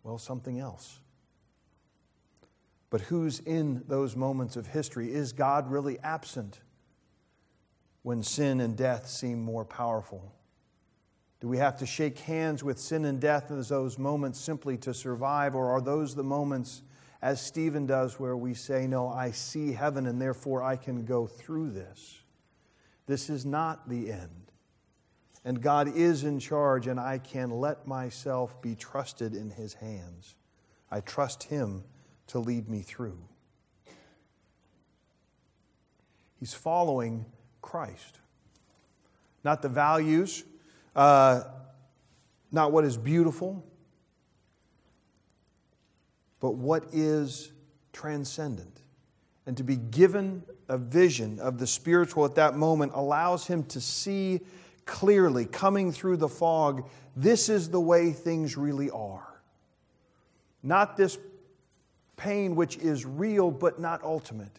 well, 0.02 0.18
something 0.18 0.58
else. 0.58 0.98
But 2.88 3.02
who's 3.02 3.40
in 3.40 3.84
those 3.86 4.16
moments 4.16 4.56
of 4.56 4.66
history? 4.66 5.12
Is 5.12 5.32
God 5.32 5.70
really 5.70 5.98
absent 6.00 6.60
when 8.02 8.22
sin 8.22 8.60
and 8.60 8.76
death 8.76 9.08
seem 9.08 9.40
more 9.42 9.64
powerful? 9.64 10.32
Do 11.40 11.48
we 11.48 11.56
have 11.56 11.76
to 11.78 11.86
shake 11.86 12.18
hands 12.18 12.62
with 12.62 12.78
sin 12.78 13.06
and 13.06 13.18
death 13.18 13.50
in 13.50 13.62
those 13.62 13.98
moments 13.98 14.38
simply 14.38 14.76
to 14.78 14.92
survive, 14.92 15.54
or 15.54 15.70
are 15.70 15.80
those 15.80 16.14
the 16.14 16.22
moments, 16.22 16.82
as 17.22 17.40
Stephen 17.40 17.86
does, 17.86 18.20
where 18.20 18.36
we 18.36 18.52
say, 18.52 18.86
No, 18.86 19.08
I 19.08 19.30
see 19.30 19.72
heaven 19.72 20.06
and 20.06 20.20
therefore 20.20 20.62
I 20.62 20.76
can 20.76 21.04
go 21.04 21.26
through 21.26 21.70
this? 21.70 22.20
This 23.06 23.30
is 23.30 23.46
not 23.46 23.88
the 23.88 24.12
end. 24.12 24.52
And 25.42 25.62
God 25.62 25.96
is 25.96 26.24
in 26.24 26.38
charge, 26.38 26.86
and 26.86 27.00
I 27.00 27.16
can 27.16 27.50
let 27.50 27.86
myself 27.86 28.60
be 28.60 28.74
trusted 28.74 29.34
in 29.34 29.50
His 29.50 29.74
hands. 29.74 30.34
I 30.90 31.00
trust 31.00 31.44
Him 31.44 31.84
to 32.26 32.38
lead 32.38 32.68
me 32.68 32.82
through. 32.82 33.18
He's 36.38 36.52
following 36.52 37.24
Christ. 37.62 38.18
Not 39.42 39.62
the 39.62 39.70
values, 39.70 40.44
uh, 40.96 41.42
not 42.52 42.72
what 42.72 42.84
is 42.84 42.96
beautiful, 42.96 43.64
but 46.40 46.52
what 46.52 46.84
is 46.92 47.52
transcendent. 47.92 48.80
And 49.46 49.56
to 49.56 49.62
be 49.62 49.76
given 49.76 50.42
a 50.68 50.78
vision 50.78 51.38
of 51.40 51.58
the 51.58 51.66
spiritual 51.66 52.24
at 52.24 52.36
that 52.36 52.54
moment 52.54 52.92
allows 52.94 53.46
him 53.46 53.64
to 53.64 53.80
see 53.80 54.40
clearly, 54.86 55.44
coming 55.44 55.92
through 55.92 56.16
the 56.16 56.28
fog, 56.28 56.88
this 57.16 57.48
is 57.48 57.68
the 57.70 57.80
way 57.80 58.10
things 58.12 58.56
really 58.56 58.90
are. 58.90 59.40
Not 60.62 60.96
this 60.96 61.18
pain 62.16 62.54
which 62.54 62.76
is 62.76 63.06
real 63.06 63.50
but 63.50 63.78
not 63.78 64.02
ultimate. 64.02 64.58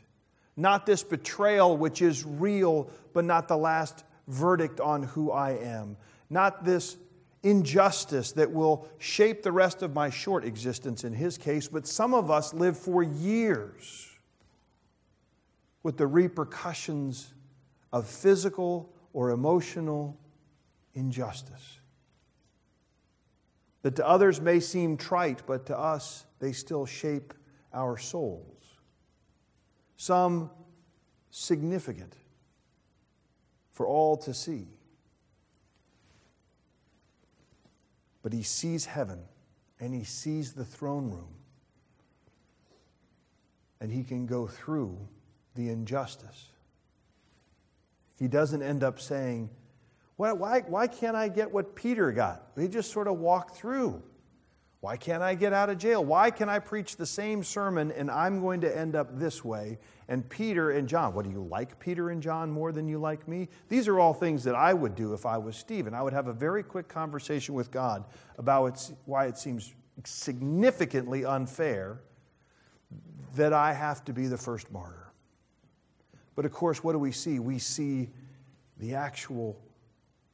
Not 0.58 0.86
this 0.86 1.04
betrayal 1.04 1.78
which 1.78 2.02
is 2.02 2.26
real 2.26 2.90
but 3.14 3.26
not 3.26 3.48
the 3.48 3.58
last 3.58 4.04
verdict 4.28 4.80
on 4.80 5.04
who 5.04 5.32
I 5.32 5.52
am. 5.58 5.98
Not 6.32 6.64
this 6.64 6.96
injustice 7.44 8.32
that 8.32 8.52
will 8.52 8.88
shape 9.00 9.44
the 9.44 9.52
rest 9.52 9.82
of 9.82 9.94
my 9.94 10.10
short 10.10 10.46
existence 10.46 11.04
in 11.04 11.12
his 11.12 11.38
case, 11.38 11.68
but 11.68 11.86
some 11.86 12.14
of 12.14 12.32
us 12.32 12.54
live 12.54 12.78
for 12.78 13.04
years 13.04 14.08
with 15.84 15.98
the 15.98 16.08
repercussions 16.08 17.34
of 17.92 18.08
physical 18.08 18.94
or 19.12 19.32
emotional 19.32 20.18
injustice. 20.94 21.82
That 23.82 23.98
to 23.98 24.08
others 24.08 24.40
may 24.40 24.62
seem 24.62 24.96
trite, 24.96 25.46
but 25.46 25.66
to 25.66 25.78
us 25.78 26.26
they 26.40 26.54
still 26.54 26.86
shape 26.86 27.34
our 27.74 27.98
souls. 27.98 28.64
Some 29.98 30.50
significant 31.30 32.16
for 33.72 33.86
all 33.86 34.16
to 34.16 34.34
see. 34.34 34.68
But 38.24 38.34
he 38.34 38.44
sees 38.44 38.86
heaven 38.86 39.20
and 39.80 39.94
he 39.94 40.04
sees 40.04 40.54
the 40.54 40.66
throne 40.66 41.10
room. 41.10 41.34
And 43.80 43.92
he 43.92 44.04
can 44.04 44.28
go 44.28 44.48
through 44.48 44.98
the 45.56 45.70
injustice. 45.70 46.50
He 48.20 48.28
doesn't 48.28 48.62
end 48.62 48.84
up 48.84 49.00
saying, 49.00 49.50
why, 50.18 50.34
why, 50.34 50.60
why 50.68 50.86
can't 50.86 51.16
I 51.16 51.30
get 51.30 51.52
what 51.52 51.76
Peter 51.76 52.12
got? 52.12 52.44
He 52.56 52.68
just 52.68 52.92
sort 52.92 53.08
of 53.08 53.18
walked 53.18 53.58
through. 53.58 54.04
Why 54.82 54.98
can't 54.98 55.22
I 55.22 55.36
get 55.36 55.54
out 55.54 55.70
of 55.70 55.78
jail? 55.78 56.04
Why 56.04 56.32
can 56.32 56.50
I 56.50 56.58
preach 56.58 56.98
the 56.98 57.06
same 57.06 57.44
sermon 57.44 57.92
and 57.92 58.10
I'm 58.10 58.42
going 58.42 58.62
to 58.62 58.78
end 58.78 58.96
up 58.96 59.18
this 59.18 59.46
way? 59.46 59.78
And 60.08 60.28
Peter 60.28 60.72
and 60.72 60.90
John, 60.90 61.14
what 61.14 61.24
do 61.24 61.30
you 61.30 61.44
like 61.44 61.80
Peter 61.80 62.10
and 62.10 62.22
John 62.22 62.50
more 62.50 62.72
than 62.72 62.88
you 62.88 62.98
like 62.98 63.28
me? 63.28 63.48
These 63.70 63.88
are 63.88 64.00
all 64.00 64.14
things 64.14 64.44
that 64.44 64.56
I 64.56 64.74
would 64.74 64.96
do 64.96 65.14
if 65.14 65.24
I 65.24 65.38
was 65.38 65.56
Stephen. 65.56 65.94
I 65.94 66.02
would 66.02 66.14
have 66.14 66.28
a 66.28 66.34
very 66.34 66.64
quick 66.64 66.88
conversation 66.88 67.54
with 67.54 67.70
God 67.70 68.06
about 68.40 68.92
why 69.06 69.28
it 69.28 69.38
seems 69.38 69.72
significantly 70.04 71.26
unfair 71.26 72.02
that 73.36 73.54
I 73.54 73.74
have 73.74 74.04
to 74.06 74.14
be 74.14 74.26
the 74.26 74.38
first 74.38 74.72
martyr. 74.72 75.14
But 76.36 76.46
of 76.46 76.52
course, 76.52 76.84
what 76.84 76.94
do 76.94 77.00
we 77.00 77.12
see? 77.12 77.38
We 77.38 77.60
see 77.60 78.10
the 78.80 78.96
actual, 78.96 79.62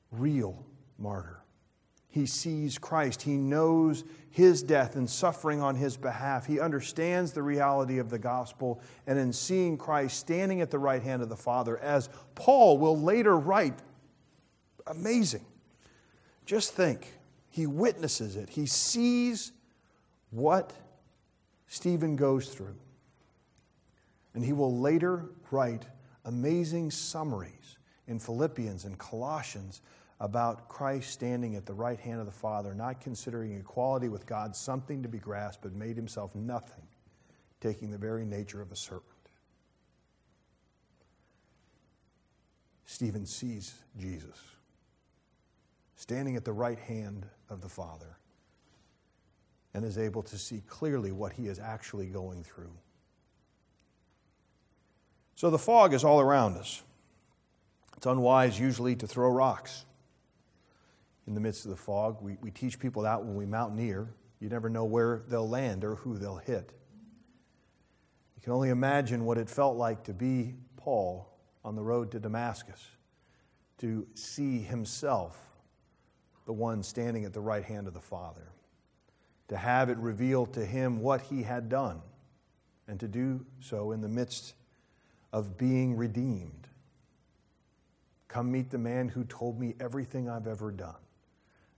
real 0.09 0.65
martyr. 0.97 1.43
He 2.17 2.25
sees 2.25 2.79
Christ. 2.79 3.21
He 3.21 3.37
knows 3.37 4.03
his 4.31 4.63
death 4.63 4.95
and 4.95 5.07
suffering 5.07 5.61
on 5.61 5.75
his 5.75 5.97
behalf. 5.97 6.47
He 6.47 6.59
understands 6.59 7.31
the 7.31 7.43
reality 7.43 7.99
of 7.99 8.09
the 8.09 8.17
gospel. 8.17 8.81
And 9.05 9.19
in 9.19 9.31
seeing 9.31 9.77
Christ 9.77 10.19
standing 10.19 10.59
at 10.61 10.71
the 10.71 10.79
right 10.79 11.03
hand 11.03 11.21
of 11.21 11.29
the 11.29 11.37
Father, 11.37 11.77
as 11.77 12.09
Paul 12.33 12.79
will 12.79 12.99
later 12.99 13.37
write, 13.37 13.77
amazing. 14.87 15.45
Just 16.43 16.73
think, 16.73 17.13
he 17.51 17.67
witnesses 17.67 18.35
it. 18.35 18.49
He 18.49 18.65
sees 18.65 19.51
what 20.31 20.73
Stephen 21.67 22.15
goes 22.15 22.49
through. 22.49 22.77
And 24.33 24.43
he 24.43 24.53
will 24.53 24.75
later 24.75 25.25
write 25.51 25.85
amazing 26.25 26.89
summaries 26.89 27.77
in 28.07 28.17
Philippians 28.17 28.85
and 28.85 28.97
Colossians 28.97 29.83
about 30.19 30.67
Christ 30.67 31.11
standing 31.11 31.55
at 31.55 31.65
the 31.65 31.73
right 31.73 31.99
hand 31.99 32.19
of 32.19 32.25
the 32.25 32.31
Father, 32.31 32.73
not 32.73 32.99
considering 32.99 33.55
equality 33.55 34.09
with 34.09 34.25
God 34.25 34.55
something 34.55 35.03
to 35.03 35.09
be 35.09 35.19
grasped, 35.19 35.61
but 35.61 35.73
made 35.73 35.95
himself 35.95 36.33
nothing, 36.35 36.87
taking 37.61 37.91
the 37.91 37.97
very 37.97 38.25
nature 38.25 38.61
of 38.61 38.71
a 38.71 38.75
servant. 38.75 39.03
Stephen 42.85 43.25
sees 43.25 43.75
Jesus 43.99 44.39
standing 45.95 46.35
at 46.35 46.45
the 46.45 46.53
right 46.53 46.79
hand 46.79 47.27
of 47.49 47.61
the 47.61 47.69
Father 47.69 48.17
and 49.73 49.83
is 49.83 49.97
able 49.97 50.23
to 50.23 50.37
see 50.37 50.63
clearly 50.67 51.11
what 51.11 51.33
he 51.33 51.47
is 51.47 51.59
actually 51.59 52.07
going 52.07 52.43
through. 52.43 52.71
So 55.35 55.51
the 55.51 55.59
fog 55.59 55.93
is 55.93 56.03
all 56.03 56.19
around 56.19 56.57
us. 56.57 56.81
It's 57.97 58.05
unwise 58.05 58.59
usually 58.59 58.95
to 58.95 59.07
throw 59.07 59.29
rocks 59.29 59.85
in 61.27 61.33
the 61.33 61.41
midst 61.41 61.65
of 61.65 61.71
the 61.71 61.77
fog. 61.77 62.21
We, 62.21 62.37
we 62.41 62.49
teach 62.49 62.79
people 62.79 63.03
that 63.03 63.23
when 63.23 63.35
we 63.35 63.45
mountaineer. 63.45 64.07
You 64.39 64.49
never 64.49 64.69
know 64.69 64.85
where 64.85 65.23
they'll 65.27 65.47
land 65.47 65.83
or 65.83 65.95
who 65.95 66.17
they'll 66.17 66.37
hit. 66.37 66.71
You 68.35 68.41
can 68.41 68.53
only 68.53 68.69
imagine 68.69 69.25
what 69.25 69.37
it 69.37 69.49
felt 69.49 69.77
like 69.77 70.05
to 70.05 70.13
be 70.13 70.55
Paul 70.77 71.29
on 71.65 71.75
the 71.75 71.83
road 71.83 72.11
to 72.11 72.19
Damascus, 72.19 72.79
to 73.79 74.07
see 74.13 74.59
himself 74.59 75.37
the 76.45 76.53
one 76.53 76.81
standing 76.81 77.25
at 77.25 77.33
the 77.33 77.41
right 77.41 77.63
hand 77.63 77.87
of 77.87 77.93
the 77.93 77.99
Father, 77.99 78.53
to 79.49 79.57
have 79.57 79.89
it 79.89 79.97
revealed 79.97 80.53
to 80.53 80.65
him 80.65 81.01
what 81.01 81.21
he 81.21 81.43
had 81.43 81.67
done, 81.67 82.01
and 82.87 82.99
to 83.01 83.07
do 83.07 83.45
so 83.59 83.91
in 83.91 83.99
the 83.99 84.07
midst 84.07 84.53
of 85.33 85.57
being 85.57 85.97
redeemed. 85.97 86.67
Come 88.29 88.51
meet 88.51 88.69
the 88.69 88.77
man 88.77 89.09
who 89.09 89.25
told 89.25 89.59
me 89.59 89.75
everything 89.79 90.29
I've 90.29 90.47
ever 90.47 90.71
done. 90.71 90.95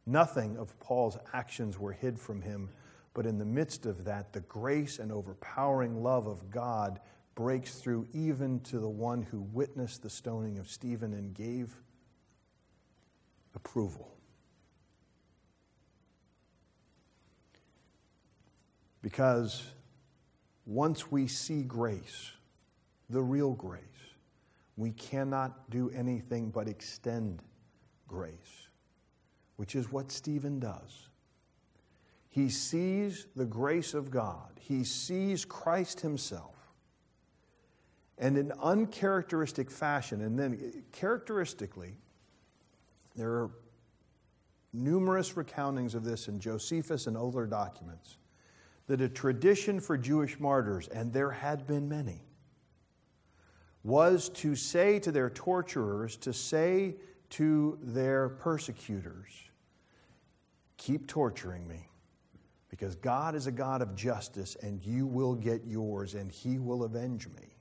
Nothing 0.10 0.58
of 0.58 0.78
Paul's 0.80 1.20
actions 1.34 1.78
were 1.78 1.92
hid 1.92 2.20
from 2.20 2.42
him, 2.42 2.72
but 3.14 3.28
in 3.28 3.38
the 3.38 3.46
midst 3.46 3.86
of 3.86 4.06
that, 4.06 4.34
the 4.34 4.40
grace 4.40 4.98
and 4.98 5.12
overpowering 5.12 6.02
love 6.02 6.26
of 6.26 6.50
God 6.50 7.00
breaks 7.36 7.76
through 7.76 8.08
even 8.12 8.60
to 8.62 8.80
the 8.80 8.90
one 8.90 9.22
who 9.22 9.40
witnessed 9.40 10.02
the 10.02 10.10
stoning 10.10 10.58
of 10.58 10.68
Stephen 10.68 11.14
and 11.14 11.36
gave 11.36 11.76
approval. 13.54 14.12
Because 19.04 19.64
once 20.66 21.12
we 21.12 21.28
see 21.28 21.62
grace, 21.62 22.32
the 23.12 23.22
real 23.22 23.54
grace, 23.54 23.84
we 24.76 24.90
cannot 24.90 25.70
do 25.70 25.92
anything 25.92 26.50
but 26.50 26.68
extend 26.68 27.44
grace 28.08 28.69
which 29.60 29.76
is 29.76 29.92
what 29.92 30.10
Stephen 30.10 30.58
does. 30.58 31.10
He 32.30 32.48
sees 32.48 33.28
the 33.36 33.44
grace 33.44 33.94
of 33.94 34.10
God, 34.10 34.58
he 34.58 34.86
sees 34.86 35.44
Christ 35.44 36.00
himself. 36.00 36.56
And 38.18 38.38
in 38.38 38.54
uncharacteristic 38.62 39.70
fashion, 39.70 40.22
and 40.22 40.40
then 40.40 40.84
characteristically, 40.94 41.98
there 43.18 43.32
are 43.32 43.52
numerous 44.72 45.34
recountings 45.34 45.94
of 45.94 46.06
this 46.06 46.30
in 46.30 46.40
Josephus 46.40 47.06
and 47.06 47.18
other 47.18 47.46
documents, 47.46 48.16
that 48.88 49.02
a 49.02 49.10
tradition 49.10 49.82
for 49.82 49.98
Jewish 49.98 50.40
martyrs, 50.40 50.88
and 50.88 51.12
there 51.12 51.32
had 51.32 51.68
been 51.68 51.90
many, 51.90 52.24
was 53.84 54.30
to 54.30 54.56
say 54.56 55.00
to 55.00 55.12
their 55.12 55.30
torturers, 55.30 56.16
to 56.16 56.32
say 56.32 56.96
to 57.32 57.78
their 57.82 58.30
persecutors, 58.30 59.49
Keep 60.80 61.08
torturing 61.08 61.68
me 61.68 61.90
because 62.70 62.96
God 62.96 63.36
is 63.36 63.48
a 63.48 63.52
God 63.52 63.82
of 63.82 63.96
justice 63.96 64.56
and 64.64 64.82
you 64.82 65.06
will 65.06 65.36
get 65.36 65.66
yours 65.68 66.16
and 66.16 66.32
he 66.32 66.58
will 66.58 66.84
avenge 66.84 67.28
me. 67.28 67.58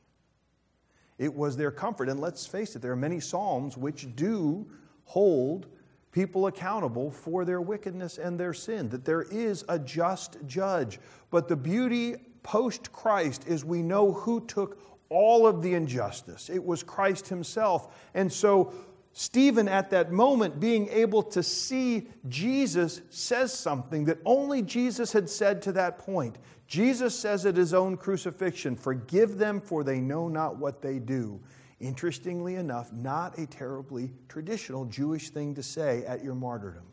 It 1.18 1.34
was 1.34 1.56
their 1.56 1.72
comfort. 1.72 2.08
And 2.08 2.20
let's 2.20 2.46
face 2.46 2.76
it, 2.76 2.80
there 2.80 2.92
are 2.92 2.96
many 2.96 3.18
Psalms 3.18 3.76
which 3.76 4.14
do 4.14 4.70
hold 5.04 5.66
people 6.12 6.46
accountable 6.46 7.10
for 7.10 7.44
their 7.44 7.60
wickedness 7.60 8.18
and 8.18 8.38
their 8.38 8.54
sin, 8.54 8.88
that 8.90 9.04
there 9.04 9.22
is 9.22 9.64
a 9.68 9.80
just 9.80 10.36
judge. 10.46 11.00
But 11.30 11.48
the 11.48 11.56
beauty 11.56 12.14
post 12.44 12.92
Christ 12.92 13.48
is 13.48 13.64
we 13.64 13.82
know 13.82 14.12
who 14.12 14.46
took 14.46 14.80
all 15.08 15.44
of 15.44 15.60
the 15.60 15.74
injustice. 15.74 16.50
It 16.50 16.64
was 16.64 16.84
Christ 16.84 17.28
himself. 17.28 18.08
And 18.14 18.32
so, 18.32 18.72
Stephen, 19.12 19.68
at 19.68 19.90
that 19.90 20.12
moment, 20.12 20.60
being 20.60 20.88
able 20.90 21.22
to 21.24 21.42
see 21.42 22.08
Jesus, 22.28 23.00
says 23.10 23.52
something 23.52 24.04
that 24.04 24.18
only 24.24 24.62
Jesus 24.62 25.12
had 25.12 25.28
said 25.28 25.60
to 25.62 25.72
that 25.72 25.98
point. 25.98 26.36
Jesus 26.68 27.18
says 27.18 27.46
at 27.46 27.56
his 27.56 27.74
own 27.74 27.96
crucifixion, 27.96 28.76
Forgive 28.76 29.38
them, 29.38 29.60
for 29.60 29.82
they 29.82 30.00
know 30.00 30.28
not 30.28 30.56
what 30.56 30.82
they 30.82 30.98
do. 30.98 31.40
Interestingly 31.80 32.56
enough, 32.56 32.92
not 32.92 33.38
a 33.38 33.46
terribly 33.46 34.12
traditional 34.28 34.84
Jewish 34.84 35.30
thing 35.30 35.54
to 35.54 35.62
say 35.62 36.04
at 36.04 36.22
your 36.22 36.34
martyrdom. 36.34 36.86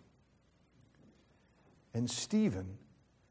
And 1.93 2.09
Stephen, 2.09 2.77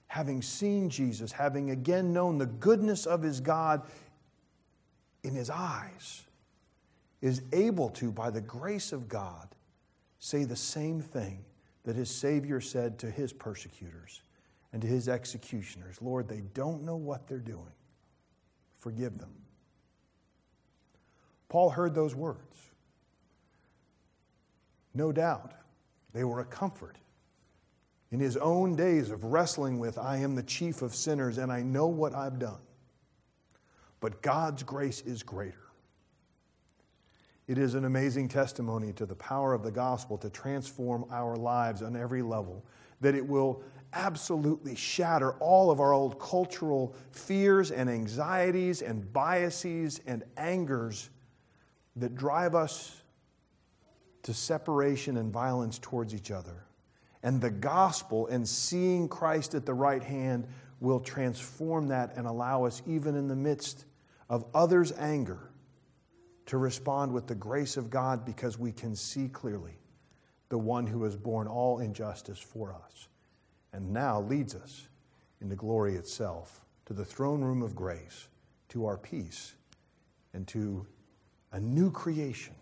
having 0.06 0.42
seen 0.42 0.90
Jesus, 0.90 1.32
having 1.32 1.70
again 1.70 2.12
known 2.12 2.38
the 2.38 2.46
goodness 2.46 3.06
of 3.06 3.22
his 3.22 3.40
God 3.40 3.82
in 5.22 5.34
his 5.34 5.50
eyes, 5.50 6.22
is 7.24 7.40
able 7.54 7.88
to, 7.88 8.12
by 8.12 8.28
the 8.28 8.42
grace 8.42 8.92
of 8.92 9.08
God, 9.08 9.48
say 10.18 10.44
the 10.44 10.54
same 10.54 11.00
thing 11.00 11.42
that 11.84 11.96
his 11.96 12.10
Savior 12.10 12.60
said 12.60 12.98
to 12.98 13.10
his 13.10 13.32
persecutors 13.32 14.20
and 14.74 14.82
to 14.82 14.86
his 14.86 15.08
executioners 15.08 16.02
Lord, 16.02 16.28
they 16.28 16.42
don't 16.52 16.82
know 16.84 16.96
what 16.96 17.26
they're 17.26 17.38
doing. 17.38 17.72
Forgive 18.78 19.16
them. 19.16 19.32
Paul 21.48 21.70
heard 21.70 21.94
those 21.94 22.14
words. 22.14 22.70
No 24.92 25.10
doubt 25.10 25.54
they 26.12 26.24
were 26.24 26.40
a 26.40 26.44
comfort. 26.44 26.98
In 28.10 28.20
his 28.20 28.36
own 28.36 28.76
days 28.76 29.10
of 29.10 29.24
wrestling 29.24 29.78
with, 29.78 29.96
I 29.96 30.18
am 30.18 30.34
the 30.34 30.42
chief 30.42 30.82
of 30.82 30.94
sinners 30.94 31.38
and 31.38 31.50
I 31.50 31.62
know 31.62 31.86
what 31.86 32.14
I've 32.14 32.38
done. 32.38 32.60
But 34.00 34.20
God's 34.20 34.62
grace 34.62 35.00
is 35.00 35.22
greater. 35.22 35.63
It 37.46 37.58
is 37.58 37.74
an 37.74 37.84
amazing 37.84 38.28
testimony 38.28 38.92
to 38.94 39.04
the 39.04 39.14
power 39.14 39.52
of 39.52 39.62
the 39.62 39.70
gospel 39.70 40.16
to 40.18 40.30
transform 40.30 41.04
our 41.10 41.36
lives 41.36 41.82
on 41.82 41.94
every 41.94 42.22
level, 42.22 42.64
that 43.00 43.14
it 43.14 43.26
will 43.26 43.62
absolutely 43.92 44.74
shatter 44.74 45.32
all 45.34 45.70
of 45.70 45.78
our 45.78 45.92
old 45.92 46.18
cultural 46.18 46.94
fears 47.10 47.70
and 47.70 47.90
anxieties 47.90 48.82
and 48.82 49.12
biases 49.12 50.00
and 50.06 50.24
angers 50.36 51.10
that 51.96 52.14
drive 52.14 52.54
us 52.54 53.02
to 54.22 54.32
separation 54.32 55.18
and 55.18 55.32
violence 55.32 55.78
towards 55.78 56.14
each 56.14 56.30
other. 56.30 56.64
And 57.22 57.40
the 57.40 57.50
gospel 57.50 58.26
and 58.26 58.48
seeing 58.48 59.08
Christ 59.08 59.54
at 59.54 59.66
the 59.66 59.74
right 59.74 60.02
hand 60.02 60.46
will 60.80 61.00
transform 61.00 61.88
that 61.88 62.16
and 62.16 62.26
allow 62.26 62.64
us, 62.64 62.82
even 62.86 63.14
in 63.14 63.28
the 63.28 63.36
midst 63.36 63.84
of 64.28 64.44
others' 64.54 64.92
anger, 64.98 65.50
to 66.46 66.58
respond 66.58 67.12
with 67.12 67.26
the 67.26 67.34
grace 67.34 67.76
of 67.76 67.90
God 67.90 68.24
because 68.24 68.58
we 68.58 68.72
can 68.72 68.94
see 68.94 69.28
clearly 69.28 69.78
the 70.48 70.58
one 70.58 70.86
who 70.86 71.04
has 71.04 71.16
borne 71.16 71.46
all 71.46 71.80
injustice 71.80 72.38
for 72.38 72.74
us 72.74 73.08
and 73.72 73.92
now 73.92 74.20
leads 74.20 74.54
us 74.54 74.88
into 75.40 75.56
glory 75.56 75.96
itself, 75.96 76.60
to 76.86 76.92
the 76.92 77.04
throne 77.04 77.42
room 77.42 77.62
of 77.62 77.74
grace, 77.74 78.28
to 78.68 78.86
our 78.86 78.96
peace, 78.96 79.54
and 80.32 80.46
to 80.48 80.86
a 81.52 81.60
new 81.60 81.90
creation. 81.90 82.54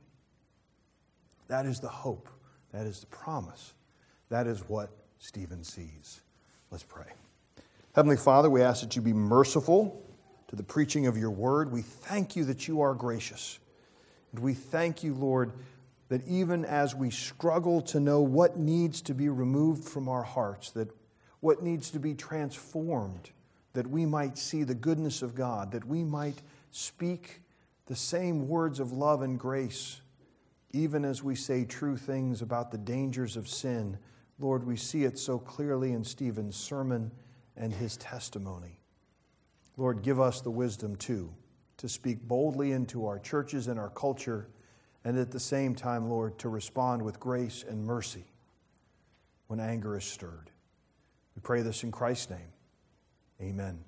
That 1.48 1.66
is 1.66 1.80
the 1.80 1.88
hope. 1.88 2.28
That 2.72 2.86
is 2.86 3.00
the 3.00 3.06
promise. 3.06 3.74
That 4.30 4.46
is 4.46 4.60
what 4.68 4.90
Stephen 5.18 5.62
sees. 5.62 6.22
Let's 6.70 6.84
pray. 6.84 7.12
Heavenly 7.94 8.16
Father, 8.16 8.48
we 8.48 8.62
ask 8.62 8.80
that 8.80 8.96
you 8.96 9.02
be 9.02 9.12
merciful 9.12 10.02
to 10.48 10.56
the 10.56 10.62
preaching 10.62 11.06
of 11.06 11.18
your 11.18 11.30
word. 11.30 11.70
We 11.70 11.82
thank 11.82 12.36
you 12.36 12.44
that 12.44 12.66
you 12.66 12.80
are 12.80 12.94
gracious. 12.94 13.58
And 14.32 14.40
we 14.40 14.54
thank 14.54 15.02
you, 15.02 15.14
Lord, 15.14 15.52
that 16.08 16.26
even 16.26 16.64
as 16.64 16.94
we 16.94 17.10
struggle 17.10 17.80
to 17.82 18.00
know 18.00 18.20
what 18.20 18.56
needs 18.56 19.00
to 19.02 19.14
be 19.14 19.28
removed 19.28 19.84
from 19.84 20.08
our 20.08 20.22
hearts, 20.22 20.70
that 20.70 20.88
what 21.40 21.62
needs 21.62 21.90
to 21.90 21.98
be 21.98 22.14
transformed, 22.14 23.30
that 23.72 23.86
we 23.86 24.06
might 24.06 24.36
see 24.38 24.62
the 24.62 24.74
goodness 24.74 25.22
of 25.22 25.34
God, 25.34 25.72
that 25.72 25.86
we 25.86 26.04
might 26.04 26.42
speak 26.70 27.40
the 27.86 27.96
same 27.96 28.48
words 28.48 28.80
of 28.80 28.92
love 28.92 29.22
and 29.22 29.38
grace, 29.38 30.00
even 30.72 31.04
as 31.04 31.22
we 31.22 31.34
say 31.34 31.64
true 31.64 31.96
things 31.96 32.42
about 32.42 32.70
the 32.70 32.78
dangers 32.78 33.36
of 33.36 33.48
sin. 33.48 33.98
Lord, 34.38 34.66
we 34.66 34.76
see 34.76 35.04
it 35.04 35.18
so 35.18 35.38
clearly 35.38 35.92
in 35.92 36.04
Stephen's 36.04 36.56
sermon 36.56 37.10
and 37.56 37.72
his 37.72 37.96
testimony. 37.96 38.80
Lord, 39.76 40.02
give 40.02 40.20
us 40.20 40.40
the 40.40 40.50
wisdom 40.50 40.96
too 40.96 41.32
to 41.78 41.88
speak 41.88 42.22
boldly 42.22 42.72
into 42.72 43.06
our 43.06 43.18
churches 43.18 43.68
and 43.68 43.78
our 43.78 43.90
culture, 43.90 44.48
and 45.04 45.18
at 45.18 45.30
the 45.30 45.40
same 45.40 45.74
time, 45.74 46.08
Lord, 46.08 46.38
to 46.38 46.48
respond 46.48 47.02
with 47.02 47.18
grace 47.18 47.64
and 47.68 47.84
mercy 47.84 48.24
when 49.48 49.60
anger 49.60 49.96
is 49.96 50.04
stirred. 50.04 50.50
We 51.34 51.40
pray 51.42 51.62
this 51.62 51.82
in 51.82 51.90
Christ's 51.90 52.30
name. 52.30 52.52
Amen. 53.40 53.84